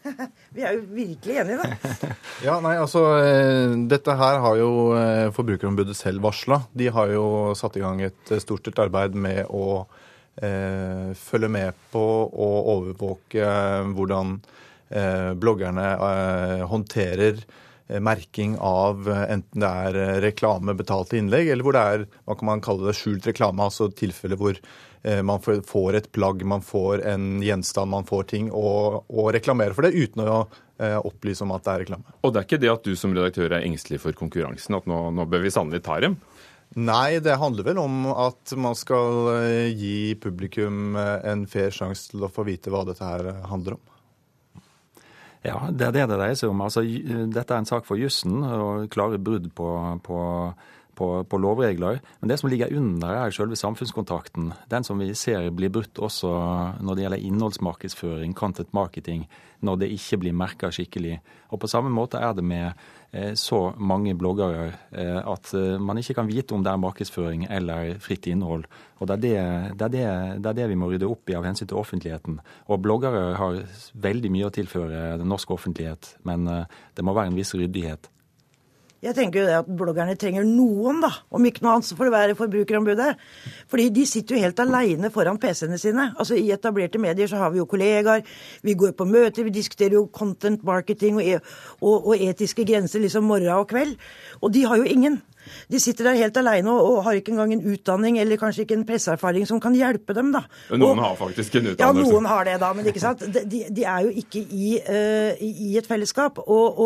Vi 0.54 0.64
er 0.64 0.76
jo 0.76 0.84
virkelig 0.94 1.38
enige, 1.42 1.60
da. 1.60 2.10
ja, 2.46 2.56
nei, 2.64 2.76
altså 2.80 3.04
eh, 3.20 3.74
Dette 3.90 4.16
her 4.18 4.40
har 4.44 4.58
jo 4.60 4.70
eh, 4.96 5.28
Forbrukerombudet 5.36 5.96
selv 5.98 6.24
varsla. 6.24 6.62
De 6.76 6.90
har 6.92 7.12
jo 7.14 7.24
satt 7.58 7.78
i 7.78 7.84
gang 7.84 8.02
et 8.06 8.32
eh, 8.32 8.42
stort 8.42 8.70
arbeid 8.80 9.16
med 9.18 9.44
å 9.48 9.84
eh, 10.40 11.10
følge 11.18 11.50
med 11.52 11.86
på 11.92 12.04
og 12.26 12.70
overvåke 12.76 13.48
hvordan 13.96 14.36
eh, 14.88 15.32
bloggerne 15.38 15.88
eh, 15.96 16.68
håndterer 16.70 17.42
merking 17.90 18.52
av 18.62 19.08
enten 19.10 19.64
det 19.64 19.66
er 19.66 20.20
reklame, 20.22 20.76
betalte 20.78 21.16
innlegg, 21.18 21.48
eller 21.50 21.66
hvor 21.66 21.74
det 21.74 21.80
er 21.82 22.04
hva 22.22 22.36
kan 22.38 22.46
man 22.46 22.60
kalle 22.62 22.86
det, 22.86 22.94
skjult 22.94 23.26
reklame, 23.26 23.64
altså 23.66 23.88
tilfeller 23.98 24.38
hvor 24.38 24.60
man 25.24 25.40
får 25.40 25.96
et 25.96 26.08
plagg, 26.12 26.42
man 26.44 26.60
får 26.60 27.00
en 27.08 27.40
gjenstand, 27.40 27.90
man 27.90 28.04
får 28.04 28.26
ting, 28.34 28.50
og, 28.52 29.06
og 29.08 29.30
reklamerer 29.32 29.72
for 29.76 29.86
det 29.86 29.94
uten 29.96 30.26
å 30.28 30.40
eh, 30.44 30.98
opplyse 30.98 31.44
om 31.46 31.54
at 31.56 31.64
det 31.64 31.72
er 31.72 31.84
reklame. 31.86 32.16
Og 32.20 32.34
det 32.34 32.40
er 32.42 32.48
ikke 32.48 32.60
det 32.60 32.72
at 32.72 32.84
du 32.84 32.92
som 32.98 33.14
redaktør 33.16 33.54
er 33.56 33.64
engstelig 33.64 34.02
for 34.02 34.16
konkurransen, 34.16 34.76
at 34.76 34.88
nå, 34.90 35.02
nå 35.16 35.26
bør 35.30 35.46
vi 35.46 35.54
sannelig 35.54 35.82
ta 35.86 35.96
dem? 36.04 36.18
Nei, 36.78 37.18
det 37.24 37.40
handler 37.40 37.66
vel 37.66 37.80
om 37.82 38.04
at 38.12 38.52
man 38.60 38.76
skal 38.78 39.32
eh, 39.38 39.70
gi 39.74 40.14
publikum 40.20 40.94
en 40.96 41.46
fair 41.50 41.72
sjanse 41.74 42.12
til 42.12 42.26
å 42.26 42.30
få 42.30 42.44
vite 42.46 42.70
hva 42.70 42.84
dette 42.86 43.06
her 43.06 43.32
handler 43.50 43.78
om. 43.78 43.86
Ja, 45.40 45.56
det 45.72 45.86
er 45.86 45.94
det 45.96 46.04
det 46.04 46.18
dreier 46.18 46.36
seg 46.36 46.52
om. 46.52 46.60
Altså, 46.60 46.82
dette 46.84 47.54
er 47.54 47.62
en 47.62 47.68
sak 47.68 47.86
for 47.88 47.96
jussen 47.96 48.42
og 48.44 48.90
klare 48.92 49.16
brudd 49.16 49.48
på, 49.56 49.68
på 50.04 50.18
på, 51.00 51.08
på, 51.24 51.40
lovregler. 51.40 52.00
Men 52.20 52.28
det 52.28 52.36
som 52.40 52.50
ligger 52.52 52.72
under, 52.76 53.16
er 53.16 53.32
selve 53.34 53.56
samfunnskontrakten. 53.56 54.52
Den 54.68 54.84
som 54.84 55.00
vi 55.00 55.14
ser 55.16 55.48
blir 55.56 55.72
brutt 55.72 55.96
også 55.96 56.30
når 56.84 56.96
det 56.96 57.06
gjelder 57.06 57.28
innholdsmarkedsføring, 57.30 58.36
content 58.36 58.74
marketing, 58.76 59.24
når 59.64 59.80
det 59.80 59.92
ikke 59.96 60.20
blir 60.20 60.36
merka 60.36 60.70
skikkelig. 60.72 61.18
Og 61.50 61.60
på 61.62 61.70
samme 61.70 61.92
måte 61.92 62.20
er 62.20 62.36
det 62.36 62.44
med 62.44 62.68
eh, 63.12 63.32
så 63.38 63.72
mange 63.76 64.14
bloggere 64.18 64.70
eh, 64.92 65.18
at 65.18 65.54
eh, 65.56 65.80
man 65.80 66.00
ikke 66.00 66.18
kan 66.20 66.28
vite 66.28 66.56
om 66.56 66.64
det 66.64 66.72
er 66.72 66.84
markedsføring 66.84 67.48
eller 67.48 67.96
fritt 68.04 68.28
innhold. 68.28 68.68
Og 69.00 69.08
det 69.08 69.16
er 69.16 69.24
det, 69.24 69.34
det, 69.80 70.04
er 70.04 70.36
det, 70.36 70.54
det 70.60 70.64
er 70.66 70.72
vi 70.72 70.78
må 70.80 70.92
rydde 70.92 71.08
opp 71.08 71.32
i 71.32 71.36
av 71.38 71.48
hensyn 71.48 71.68
til 71.70 71.80
offentligheten. 71.80 72.40
Og 72.68 72.84
bloggere 72.84 73.34
har 73.40 73.62
veldig 73.96 74.36
mye 74.36 74.52
å 74.52 74.54
tilføre 74.54 75.20
den 75.20 75.32
norske 75.32 75.56
offentlighet, 75.56 76.14
men 76.28 76.44
det 76.44 77.04
må 77.04 77.16
være 77.16 77.32
en 77.32 77.38
viss 77.40 77.56
ryddighet. 77.56 78.10
Jeg 79.00 79.16
tenker 79.16 79.40
jo 79.40 79.46
det 79.48 79.54
at 79.62 79.68
bloggerne 79.80 80.12
trenger 80.20 80.44
noen, 80.44 80.98
da, 81.00 81.08
om 81.32 81.44
ikke 81.48 81.62
noe 81.64 81.78
annet 81.78 81.88
så 81.88 81.96
får 81.96 82.10
det 82.10 82.12
være 82.12 82.34
Forbrukerombudet. 82.36 83.14
Fordi 83.72 83.86
de 83.96 84.04
sitter 84.04 84.36
jo 84.36 84.42
helt 84.42 84.60
aleine 84.60 85.08
foran 85.14 85.40
PC-ene 85.40 85.78
sine. 85.80 86.10
Altså 86.20 86.36
I 86.36 86.50
etablerte 86.52 87.00
medier 87.00 87.30
så 87.30 87.40
har 87.40 87.54
vi 87.54 87.62
jo 87.62 87.68
kollegaer, 87.70 88.26
vi 88.60 88.76
går 88.76 88.92
på 88.98 89.08
møter, 89.08 89.46
vi 89.48 89.54
diskuterer 89.56 89.96
jo 89.96 90.04
content 90.12 90.60
marketing 90.68 91.16
og, 91.16 91.24
e 91.24 91.38
og, 91.80 92.10
og 92.12 92.12
etiske 92.20 92.66
grenser 92.68 93.00
liksom 93.00 93.24
morgen 93.24 93.48
og 93.56 93.70
kveld. 93.72 93.96
Og 94.44 94.52
de 94.52 94.66
har 94.68 94.76
jo 94.76 94.84
ingen. 94.84 95.22
De 95.70 95.80
sitter 95.82 96.10
der 96.10 96.18
helt 96.18 96.36
aleine 96.40 96.72
og, 96.72 96.88
og, 96.90 96.98
har 97.06 97.20
ikke 97.20 97.34
engang 97.34 97.54
en 97.54 97.64
utdanning 97.72 98.18
eller 98.20 98.40
kanskje 98.40 98.66
ikke 98.66 98.78
en 98.78 98.86
presseerfaring 98.88 99.46
som 99.48 99.60
kan 99.62 99.76
hjelpe 99.76 100.16
dem. 100.16 100.32
da. 100.34 100.44
Noen 100.72 100.98
og, 100.98 101.04
har 101.04 101.16
faktisk 101.20 101.56
en 101.60 101.72
utdannelse. 101.72 102.04
Ja, 102.04 102.12
noen 102.12 102.28
har 102.30 102.44
det, 102.48 102.58
da, 102.62 102.72
men 102.76 102.90
ikke 102.90 103.02
sant? 103.02 103.24
De, 103.34 103.64
de 103.70 103.86
er 103.86 104.06
jo 104.06 104.12
ikke 104.22 104.44
i, 104.44 104.76
uh, 104.84 105.32
i 105.40 105.72
et 105.80 105.88
fellesskap. 105.88 106.42
Og, 106.46 106.78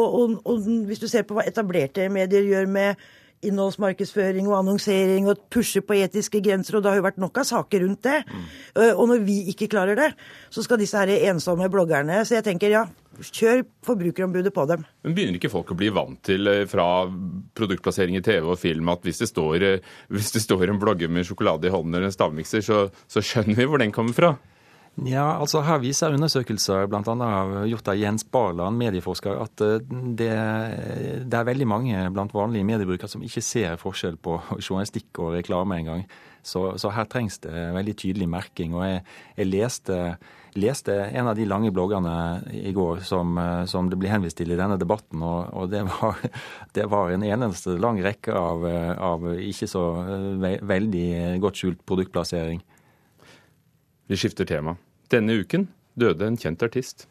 og, 0.45 0.71
hvis 0.89 1.03
du 1.03 1.09
ser 1.11 1.27
på 1.29 1.37
hva 1.39 1.47
etablerte 1.49 2.09
medier 2.13 2.47
gjør 2.47 2.71
med 2.71 3.05
innholdsmarkedsføring 3.45 4.49
og 4.49 4.59
annonsering 4.63 5.29
og 5.29 5.43
pushe 5.53 5.83
på 5.85 5.99
etiske 5.99 6.41
grenser, 6.45 6.79
og 6.79 6.85
det 6.85 6.93
har 6.93 7.01
jo 7.01 7.07
vært 7.07 7.21
nok 7.21 7.41
av 7.43 7.49
saker 7.49 7.85
rundt 7.85 8.07
det. 8.07 8.21
Mm. 8.25 8.45
Og 8.97 9.05
når 9.11 9.25
vi 9.27 9.39
ikke 9.53 9.69
klarer 9.73 9.99
det, 9.99 10.11
så 10.55 10.65
skal 10.65 10.81
disse 10.81 10.99
her 10.99 11.29
ensomme 11.31 11.69
bloggerne 11.71 12.23
Så 12.25 12.39
jeg 12.39 12.47
tenker 12.47 12.73
ja, 12.73 12.87
Kjør 13.21 13.63
Forbrukerombudet 13.87 14.55
på 14.55 14.65
dem. 14.71 14.85
Men 15.05 15.17
Begynner 15.17 15.39
ikke 15.39 15.53
folk 15.53 15.71
å 15.73 15.79
bli 15.79 15.91
vant 15.95 16.21
til 16.27 16.51
eh, 16.51 16.65
fra 16.71 17.07
produktplassering 17.59 18.19
i 18.19 18.25
TV 18.25 18.49
og 18.49 18.61
film 18.61 18.91
at 18.93 19.05
hvis 19.07 19.23
det 19.23 19.31
står, 19.31 19.67
eh, 19.67 19.95
hvis 20.15 20.35
det 20.35 20.43
står 20.45 20.69
en 20.69 20.81
blogger 20.83 21.13
med 21.13 21.29
sjokolade 21.29 21.71
i 21.71 21.75
hånden 21.75 21.95
eller 21.95 22.11
en 22.11 22.17
stavmikser, 22.17 22.65
så, 22.65 22.87
så 23.11 23.25
skjønner 23.25 23.59
vi 23.59 23.69
hvor 23.71 23.83
den 23.83 23.95
kommer 23.95 24.17
fra? 24.17 24.35
Ja, 25.03 25.41
altså 25.41 25.65
Her 25.67 25.81
viser 25.83 26.15
undersøkelser 26.15 26.87
bl.a. 26.87 27.31
gjort 27.67 27.89
av 27.91 27.99
Jens 27.99 28.23
Barland, 28.31 28.79
medieforsker, 28.79 29.41
at 29.43 29.65
eh, 29.65 29.81
det, 29.91 30.31
det, 31.27 31.35
er 31.35 31.49
veldig 31.49 31.67
mange 31.67 32.05
blant 32.15 32.35
vanlige 32.35 32.69
mediebrukere 32.69 33.11
som 33.11 33.25
ikke 33.27 33.43
ser 33.43 33.81
forskjell 33.81 34.21
på 34.23 34.39
journalistikk 34.65 35.19
og 35.19 35.35
reklame 35.35 35.81
engang. 35.83 36.07
Så, 36.47 36.77
så 36.79 36.93
her 36.95 37.09
trengs 37.11 37.41
det 37.43 37.51
veldig 37.75 37.97
tydelig 37.99 38.31
merking. 38.31 38.77
og 38.79 38.87
jeg, 38.87 39.03
jeg 39.41 39.51
leste 39.51 39.99
leste 40.55 40.95
en 40.95 41.27
av 41.27 41.35
de 41.35 41.47
lange 41.51 41.73
bloggene 41.75 42.15
i 42.55 42.71
går 42.75 43.03
som, 43.03 43.35
eh, 43.39 43.65
som 43.67 43.91
det 43.91 43.99
blir 43.99 44.13
henvist 44.15 44.39
til 44.39 44.55
i 44.55 44.59
denne 44.59 44.79
debatten, 44.79 45.23
og, 45.27 45.51
og 45.51 45.75
det, 45.75 45.83
var, 45.91 46.23
det, 46.77 46.87
var, 46.93 47.11
en 47.11 47.27
eneste 47.27 47.75
lang 47.83 47.99
rekke 48.05 48.39
av, 48.39 48.67
eh, 48.71 48.95
av 48.95 49.27
ikke 49.35 49.67
så 49.71 49.85
veldig 50.63 51.09
godt 51.43 51.59
skjult 51.59 51.83
produktplassering. 51.83 52.63
Vi 54.07 54.21
skifter 54.21 54.47
tema. 54.47 54.77
Denne 55.13 55.41
uken 55.41 55.69
døde 55.95 56.27
en 56.27 56.39
kjent 56.41 56.63
artist. 56.65 57.09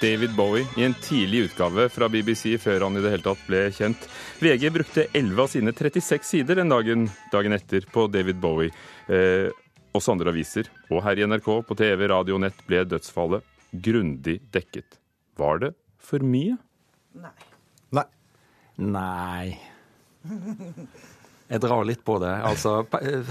David 0.00 0.30
Bowie 0.32 0.64
i 0.76 0.84
en 0.84 0.94
tidlig 0.94 1.42
utgave 1.50 1.88
fra 1.92 2.08
BBC 2.08 2.54
før 2.60 2.86
han 2.86 2.96
i 2.96 3.02
det 3.04 3.10
hele 3.12 3.24
tatt 3.24 3.40
ble 3.44 3.66
kjent. 3.76 4.06
VG 4.40 4.70
brukte 4.72 5.04
11 5.12 5.42
av 5.42 5.50
sine 5.52 5.74
36 5.76 6.24
sider 6.24 6.56
den 6.56 6.72
dagen, 6.72 7.04
dagen 7.32 7.52
etter 7.52 7.84
på 7.92 8.06
David 8.08 8.40
Bowie. 8.40 8.72
Eh, 9.12 9.52
også 9.92 10.14
andre 10.14 10.32
aviser, 10.32 10.70
og 10.88 11.02
her 11.04 11.20
i 11.20 11.26
NRK, 11.28 11.50
på 11.68 11.76
TV, 11.76 12.06
radio 12.08 12.38
og 12.38 12.44
nett, 12.46 12.64
ble 12.64 12.80
dødsfallet 12.88 13.44
grundig 13.70 14.38
dekket. 14.54 14.96
Var 15.36 15.64
det 15.66 15.74
for 16.00 16.24
mye? 16.24 16.56
Nei. 17.18 17.32
Nei. 17.96 18.06
Nei. 18.80 19.58
Jeg 21.50 21.62
drar 21.64 21.82
litt 21.82 22.04
på 22.06 22.18
det. 22.22 22.30
Altså, 22.46 22.76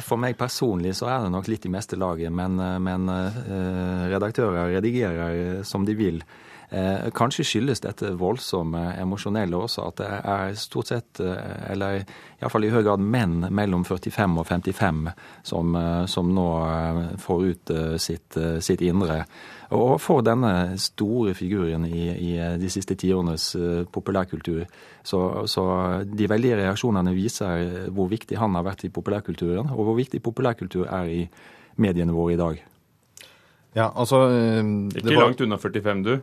For 0.03 0.19
meg 0.19 0.35
personlig 0.39 0.91
så 0.99 1.07
er 1.07 1.23
det 1.23 1.31
nok 1.31 1.47
litt 1.47 1.65
i 1.69 1.71
meste 1.71 1.95
laget, 1.99 2.33
men, 2.35 2.59
men 2.83 3.07
uh, 3.07 4.09
redaktører 4.11 4.73
redigerer 4.75 5.63
som 5.67 5.87
de 5.87 5.95
vil. 5.95 6.19
Eh, 6.69 7.09
kanskje 7.17 7.43
skyldes 7.47 7.81
dette 7.81 8.11
voldsomme 8.13 8.91
emosjonelle 9.01 9.57
også 9.57 9.87
at 9.89 10.01
det 10.03 10.09
er 10.19 10.51
stort 10.59 10.91
sett, 10.91 11.19
eh, 11.23 11.71
eller 11.73 12.03
iallfall 12.37 12.67
i 12.67 12.69
høy 12.69 12.83
grad 12.85 13.01
menn 13.01 13.47
mellom 13.49 13.81
45 13.87 14.37
og 14.37 14.45
55 14.45 15.09
som, 15.41 15.75
eh, 15.75 16.05
som 16.05 16.29
nå 16.29 16.45
får 17.17 17.47
ut 17.49 17.73
sitt, 17.97 18.37
sitt, 18.61 18.81
indre. 18.85 19.25
Og 19.71 19.99
for 20.01 20.21
denne 20.21 20.77
store 20.77 21.33
figuren 21.33 21.85
i, 21.85 22.05
i 22.13 22.57
de 22.57 22.69
siste 22.69 22.95
tiårenes 22.95 23.55
populærkultur, 23.91 24.65
så, 25.03 25.47
så, 25.47 25.65
de 26.05 26.29
veldige 26.29 26.57
reaksjonene 26.57 27.13
viser 27.17 27.89
hvor 27.89 28.09
viktig 28.09 28.37
han 28.37 28.53
har 28.55 28.65
vært 28.65 28.85
i 28.85 28.93
populærkulturen, 28.93 29.69
og 29.73 29.85
hvor 29.89 29.97
viktig 29.97 30.21
populærkultur 30.21 30.85
er 30.85 31.05
i 31.09 31.29
mediene 31.77 32.13
våre 32.13 32.33
i 32.33 32.41
dag. 32.41 32.65
Ja, 33.75 33.89
altså... 33.93 34.27
Ikke 34.93 35.15
var... 35.15 35.29
langt 35.29 35.41
unna 35.41 35.57
45, 35.57 36.03
du? 36.03 36.19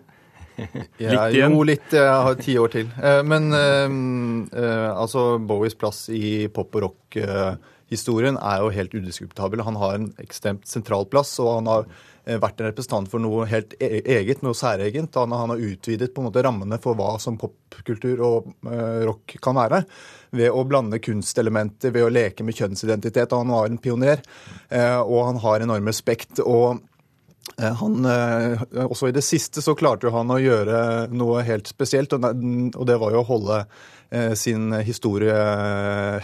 Litt 0.99 1.35
igjen? 1.35 1.55
Jo, 1.55 1.63
litt. 1.67 1.93
Jeg 1.95 2.25
har 2.29 2.41
ti 2.41 2.57
år 2.61 2.73
til. 2.73 2.91
Eh, 3.03 3.23
men 3.27 3.49
uh, 3.53 4.91
altså 4.97 5.37
Bowies 5.43 5.77
plass 5.79 6.07
i 6.13 6.49
pop- 6.53 6.75
og 6.77 6.89
rock-historien 6.89 8.39
er 8.41 8.65
jo 8.65 8.75
helt 8.75 8.97
udiskutabel. 8.97 9.65
Han 9.67 9.81
har 9.81 9.97
en 9.99 10.11
ekstremt 10.23 10.67
sentral 10.69 11.09
plass, 11.13 11.37
og 11.43 11.59
han 11.59 11.73
har 11.73 11.89
vært 12.43 12.59
en 12.59 12.67
representant 12.67 13.07
for 13.07 13.23
noe 13.23 13.45
helt 13.47 13.77
e-, 13.79 14.03
eget, 14.17 14.41
noe 14.43 14.57
særegent. 14.59 15.15
Han, 15.21 15.35
han 15.37 15.53
har 15.55 15.63
utvidet 15.63 16.11
på 16.15 16.23
en 16.23 16.27
måte 16.27 16.43
rammene 16.43 16.81
for 16.83 16.99
hva 16.99 17.13
som 17.23 17.39
popkultur 17.39 18.25
og 18.27 18.49
rock 19.07 19.37
kan 19.45 19.55
være. 19.61 19.85
Ved 20.37 20.51
å 20.51 20.65
blande 20.67 20.99
kunstelementer, 20.99 21.95
ved 21.95 22.09
å 22.09 22.11
leke 22.11 22.43
med 22.43 22.59
kjønnsidentitet. 22.59 23.37
Han 23.37 23.55
var 23.55 23.71
en 23.71 23.79
pioner, 23.79 24.25
og 25.07 25.21
han 25.29 25.39
har 25.45 25.63
enorm 25.63 25.87
respekt. 25.87 26.43
og 26.43 26.83
Eh, 26.83 26.96
han, 27.57 28.05
eh, 28.05 28.63
også 28.85 29.09
i 29.09 29.15
det 29.17 29.25
siste 29.25 29.63
så 29.65 29.77
klarte 29.79 30.11
han 30.13 30.33
å 30.33 30.41
gjøre 30.41 31.09
noe 31.15 31.45
helt 31.47 31.69
spesielt, 31.71 32.13
og 32.13 32.83
det 32.89 32.97
var 33.01 33.15
jo 33.15 33.23
å 33.23 33.29
holde 33.29 33.59
eh, 34.11 34.35
sin 34.37 34.75
historie 34.85 35.37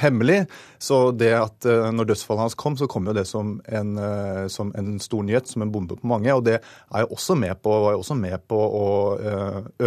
hemmelig. 0.03 0.43
Så 0.83 0.99
det 1.17 1.33
at 1.39 1.65
når 1.65 2.11
dødsfallet 2.11 2.47
hans 2.47 2.59
kom, 2.59 2.77
så 2.77 2.89
kom 2.91 3.07
jo 3.09 3.17
det 3.17 3.25
som 3.31 3.55
en, 3.65 3.93
som 4.51 4.73
en 4.79 4.97
stor 5.03 5.27
nyhet, 5.27 5.49
som 5.49 5.65
en 5.65 5.73
bombe 5.73 5.97
på 6.01 6.11
mange. 6.11 6.33
Og 6.35 6.45
det 6.49 6.59
er 6.59 7.05
jo 7.07 7.13
også 7.17 7.37
med 7.39 7.55
på, 7.63 7.77
var 7.87 7.97
jo 7.97 8.03
også 8.03 8.19
med 8.19 8.49
på 8.51 8.59
å 8.59 8.89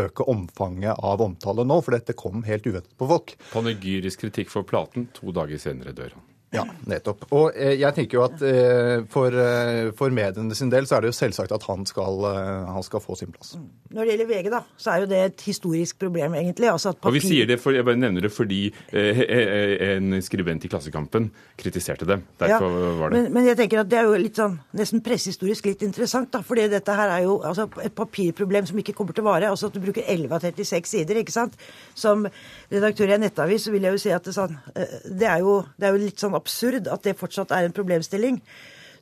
øke 0.06 0.30
omfanget 0.32 0.96
av 0.96 1.26
omtale 1.26 1.68
nå, 1.68 1.82
for 1.84 1.98
dette 1.98 2.18
kom 2.18 2.46
helt 2.48 2.66
uventet 2.70 2.96
på 2.98 3.10
folk. 3.12 3.36
Panegyrisk 3.52 4.26
kritikk 4.26 4.54
for 4.54 4.68
platen, 4.68 5.12
to 5.14 5.36
dager 5.36 5.62
senere 5.62 5.94
dør 5.96 6.16
han. 6.16 6.32
Ja, 6.56 6.64
nettopp. 6.90 7.26
Og 7.36 7.56
eh, 7.56 7.76
jeg 7.80 7.96
tenker 7.98 8.20
jo 8.20 8.24
at 8.26 8.44
eh, 8.46 9.04
for, 9.12 9.34
eh, 9.34 9.92
for, 9.98 10.14
mediene 10.16 10.56
sin 10.58 10.72
del 10.72 10.88
så 10.88 10.98
er 10.98 11.06
det 11.06 11.12
jo 11.12 11.18
selvsagt 11.18 11.54
at 11.56 11.66
han 11.68 11.86
skal, 11.90 12.24
han 12.70 12.86
skal, 12.86 13.04
få 13.04 13.18
sin 13.20 13.32
plass. 13.34 13.56
Når 13.92 14.08
det 14.08 14.14
gjelder 14.14 14.30
VG, 14.30 14.50
da, 14.54 14.62
så 14.80 14.94
er 14.94 15.04
jo 15.04 15.10
det 15.12 15.22
et 15.26 15.46
historisk 15.48 16.00
problem, 16.02 16.38
egentlig. 16.40 16.70
Altså 16.72 16.94
papir... 16.96 17.10
Og 17.10 17.18
vi 17.18 17.24
sier 17.26 17.50
det, 17.50 17.60
for, 17.62 17.76
Jeg 17.76 17.86
bare 17.88 18.00
nevner 18.00 18.26
det 18.26 18.32
fordi 18.34 18.62
en 18.96 20.16
skribent 20.24 20.66
i 20.66 20.72
Klassekampen 20.72 21.30
kritiserte 21.60 22.08
det. 22.08 22.20
Derfor 22.40 22.72
ja, 22.72 22.94
var 23.02 23.12
det 23.14 23.22
men, 23.26 23.32
men, 23.36 23.50
jeg 23.50 23.60
tenker 23.60 23.84
at 23.84 23.92
det 23.92 24.00
er 24.00 24.10
jo 24.10 24.20
litt 24.20 24.40
sånn 24.40 24.58
nesten 24.78 25.04
pressehistorisk 25.06 25.70
litt 25.70 25.84
interessant, 25.88 26.32
da. 26.34 26.42
fordi 26.46 26.68
dette 26.72 26.96
her 26.96 27.12
er 27.18 27.26
jo 27.28 27.38
altså, 27.46 27.68
et 27.84 27.96
papirproblem 27.96 28.68
som 28.70 28.80
ikke 28.82 28.96
kommer 28.98 29.16
til 29.16 29.26
å 29.26 29.30
vare. 29.30 29.52
Altså 29.52 29.70
at 29.70 29.76
du 29.76 29.84
bruker 29.84 30.08
11 30.08 30.32
av 30.32 30.48
36 30.48 30.94
sider, 30.96 31.22
ikke 31.22 31.36
sant. 31.36 31.60
Som 31.98 32.26
redaktør 32.72 33.12
i 33.12 33.18
en 33.18 33.26
nettavis 33.26 33.68
så 33.68 33.74
vil 33.74 33.88
jeg 33.88 33.98
jo 33.98 34.02
si 34.06 34.14
at 34.16 34.26
det, 34.26 34.36
sånn, 34.36 34.56
det, 34.76 35.28
er, 35.28 35.40
jo, 35.44 35.60
det 35.80 35.88
er 35.88 35.96
jo 35.96 36.04
litt 36.06 36.22
sånn 36.22 36.36
absurd 36.46 36.90
at 36.94 37.06
det 37.06 37.18
fortsatt 37.20 37.52
er 37.56 37.68
en 37.68 37.76
problemstilling. 37.76 38.40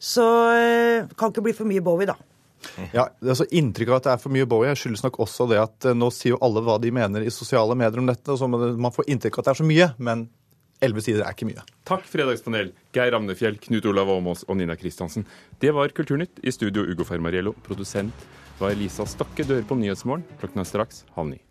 Så 0.03 0.23
eh, 0.51 1.09
kan 1.19 1.31
ikke 1.31 1.43
bli 1.45 1.55
for 1.55 1.69
mye 1.69 1.83
Bowie, 1.83 2.09
da. 2.09 2.17
Ja, 2.95 3.09
altså 3.19 3.45
Inntrykket 3.51 3.91
av 3.91 3.97
at 3.97 4.05
det 4.07 4.11
er 4.13 4.21
for 4.23 4.33
mye 4.35 4.47
Bowie 4.49 4.71
skyldes 4.79 5.03
nok 5.03 5.19
også 5.23 5.47
det 5.51 5.59
at 5.61 5.89
eh, 5.89 5.97
nå 5.97 6.09
sier 6.15 6.33
jo 6.35 6.39
alle 6.43 6.63
hva 6.63 6.77
de 6.81 6.91
mener 6.95 7.23
i 7.23 7.33
sosiale 7.33 7.75
medier 7.79 7.99
om 8.01 8.07
dette. 8.07 8.27
og 8.31 8.39
så 8.39 8.47
Man 8.49 8.95
får 8.95 9.09
inntrykk 9.11 9.39
av 9.39 9.43
at 9.43 9.49
det 9.49 9.53
er 9.53 9.61
så 9.61 9.67
mye, 9.67 9.89
men 10.03 10.25
elleve 10.83 11.03
sider 11.05 11.23
er 11.23 11.35
ikke 11.35 11.47
mye. 11.47 11.63
Takk, 11.87 12.05
Fredagspanel. 12.11 12.73
Geir 12.95 13.15
Amnefjell, 13.15 13.59
Knut 13.63 13.87
Olav 13.91 14.11
Aamås 14.11 14.43
og 14.47 14.59
Nina 14.59 14.75
Kristiansen. 14.79 15.27
Det 15.63 15.71
var 15.75 15.93
Kulturnytt. 15.95 16.43
I 16.43 16.51
studio 16.55 16.83
Ugo 16.87 17.07
Fermariello. 17.07 17.55
Produsent 17.63 18.27
var 18.59 18.75
Elisa 18.75 19.07
Stakke. 19.07 19.47
Dører 19.47 19.67
på 19.67 19.79
Nyhetsmorgen. 19.79 20.27
Klokken 20.41 20.63
er 20.63 20.67
straks 20.67 21.03
halv 21.15 21.31
ni. 21.35 21.41